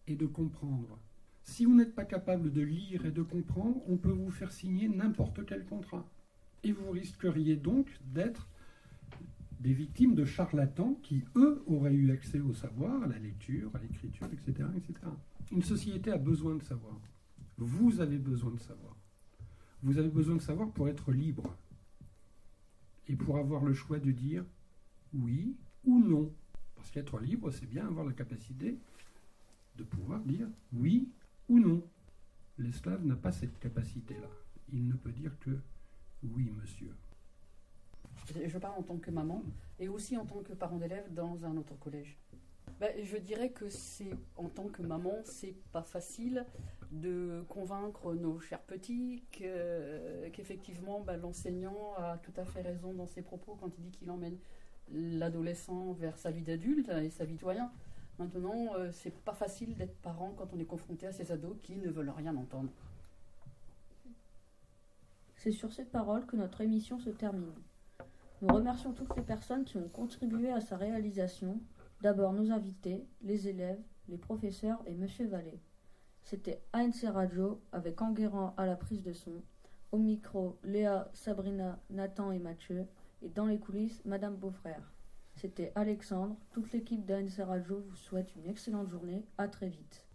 et 0.08 0.16
de 0.16 0.26
comprendre. 0.26 1.00
Si 1.44 1.66
vous 1.66 1.76
n'êtes 1.76 1.96
pas 1.96 2.06
capable 2.06 2.52
de 2.52 2.62
lire 2.62 3.06
et 3.06 3.12
de 3.12 3.22
comprendre, 3.22 3.82
on 3.88 3.98
peut 3.98 4.12
vous 4.12 4.32
faire 4.32 4.52
signer 4.52 4.88
n'importe 4.88 5.46
quel 5.46 5.66
contrat. 5.66 6.08
Et 6.64 6.72
vous 6.72 6.92
risqueriez 6.92 7.56
donc 7.56 8.00
d'être 8.06 8.48
des 9.60 9.74
victimes 9.74 10.16
de 10.16 10.26
charlatans 10.26 11.00
qui, 11.04 11.24
eux, 11.36 11.64
auraient 11.68 11.94
eu 11.94 12.12
accès 12.12 12.40
au 12.40 12.54
savoir, 12.54 13.04
à 13.04 13.08
la 13.08 13.20
lecture, 13.20 13.72
à 13.76 13.80
l'écriture, 13.80 14.28
etc.. 14.34 14.68
Une 15.52 15.62
société 15.62 16.12
a 16.12 16.18
besoin 16.18 16.56
de 16.56 16.64
savoir. 16.64 17.00
Vous 17.58 18.00
avez 18.02 18.18
besoin 18.18 18.52
de 18.52 18.60
savoir. 18.60 18.96
Vous 19.84 19.98
avez 19.98 20.10
besoin 20.10 20.36
de 20.36 20.42
savoir 20.42 20.72
pour 20.72 20.88
être 20.90 21.12
libre 21.12 21.56
et 23.08 23.16
pour 23.16 23.38
avoir 23.38 23.64
le 23.64 23.74
choix 23.74 24.00
de 24.00 24.12
dire 24.12 24.46
oui 25.14 25.56
ou 25.84 26.00
non. 26.00 26.34
Parce 26.76 26.90
qu'être 26.92 27.20
libre, 27.20 27.52
c'est 27.52 27.68
bien 27.68 27.86
avoir 27.86 28.06
la 28.06 28.14
capacité 28.14 28.80
de 29.82 29.86
pouvoir 29.88 30.20
dire 30.22 30.48
oui 30.74 31.10
ou 31.50 31.60
non. 31.60 31.82
L'esclave 32.60 33.04
n'a 33.06 33.16
pas 33.16 33.32
cette 33.32 33.58
capacité-là. 33.60 34.28
Il 34.72 34.88
ne 34.88 34.94
peut 34.94 35.12
dire 35.12 35.38
que 35.40 35.58
oui, 36.24 36.52
monsieur. 36.62 36.94
Je 38.46 38.58
parle 38.60 38.78
en 38.80 38.84
tant 38.84 38.98
que 38.98 39.10
maman 39.10 39.44
et 39.80 39.88
aussi 39.90 40.16
en 40.18 40.26
tant 40.26 40.42
que 40.44 40.54
parent 40.54 40.78
d'élève 40.78 41.12
dans 41.14 41.44
un 41.46 41.58
autre 41.58 41.76
collège. 41.80 42.18
Ben, 42.80 42.92
je 43.04 43.18
dirais 43.18 43.50
que 43.50 43.70
c'est 43.70 44.12
en 44.38 44.48
tant 44.50 44.68
que 44.68 44.82
maman, 44.84 45.14
c'est 45.24 45.56
pas 45.72 45.82
facile 45.82 46.46
de 46.92 47.44
convaincre 47.50 48.14
nos 48.14 48.40
chers 48.40 48.62
petits 48.62 49.24
que- 49.32 50.30
qu'effectivement 50.30 51.02
ben, 51.02 51.18
l'enseignant 51.18 51.94
a 51.98 52.18
tout 52.20 52.34
à 52.38 52.46
fait 52.46 52.62
raison 52.62 52.94
dans 52.94 53.08
ses 53.08 53.22
propos 53.24 53.56
quand 53.60 53.72
il 53.78 53.84
dit 53.84 53.92
qu'il 53.92 54.12
emmène 54.12 54.38
l'adolescent 54.94 55.94
vers 55.94 56.18
sa 56.18 56.32
vie 56.32 56.44
d'adulte 56.44 56.90
et 56.90 57.10
sa 57.10 57.26
vie 57.26 57.38
de. 57.38 57.72
Maintenant, 58.20 58.76
euh, 58.76 58.92
c'est 58.92 59.16
pas 59.24 59.34
facile 59.34 59.76
d'être 59.76 59.96
parent 60.02 60.34
quand 60.38 60.54
on 60.54 60.60
est 60.60 60.66
confronté 60.66 61.08
à 61.08 61.12
ces 61.12 61.32
ados 61.32 61.58
qui 61.64 61.78
ne 61.78 61.90
veulent 61.90 62.14
rien 62.16 62.36
entendre. 62.36 62.72
C'est 65.36 65.52
sur 65.52 65.74
ces 65.74 65.86
paroles 65.86 66.26
que 66.28 66.36
notre 66.36 66.62
émission 66.62 67.00
se 67.00 67.10
termine. 67.10 67.54
Nous 68.42 68.54
remercions 68.54 68.94
toutes 68.94 69.16
les 69.16 69.24
personnes 69.24 69.66
qui 69.66 69.78
ont 69.78 69.90
contribué 69.90 70.52
à 70.52 70.62
sa 70.62 70.78
réalisation. 70.78 71.60
D'abord 72.02 72.34
nos 72.34 72.52
invités, 72.52 73.08
les 73.22 73.48
élèves, 73.48 73.82
les 74.08 74.18
professeurs 74.18 74.82
et 74.86 74.94
Monsieur 74.94 75.28
Vallée. 75.28 75.60
C'était 76.24 76.62
ANC 76.74 77.04
Radio 77.06 77.62
avec 77.72 78.02
Enguerrand 78.02 78.54
à 78.58 78.66
la 78.66 78.76
prise 78.76 79.04
de 79.04 79.14
son. 79.14 79.42
Au 79.92 79.98
micro, 79.98 80.58
Léa, 80.64 81.10
Sabrina, 81.14 81.80
Nathan 81.90 82.32
et 82.32 82.40
Mathieu. 82.40 82.88
Et 83.22 83.30
dans 83.30 83.46
les 83.46 83.60
coulisses, 83.60 84.02
Madame 84.06 84.36
Beaufrère. 84.36 84.92
C'était 85.42 85.72
Alexandre. 85.74 86.36
Toute 86.52 86.72
l'équipe 86.72 87.04
d'ANC 87.04 87.44
Radio 87.44 87.84
vous 87.90 87.96
souhaite 87.96 88.36
une 88.36 88.48
excellente 88.48 88.90
journée. 88.90 89.26
À 89.40 89.48
très 89.48 89.70
vite. 89.70 90.06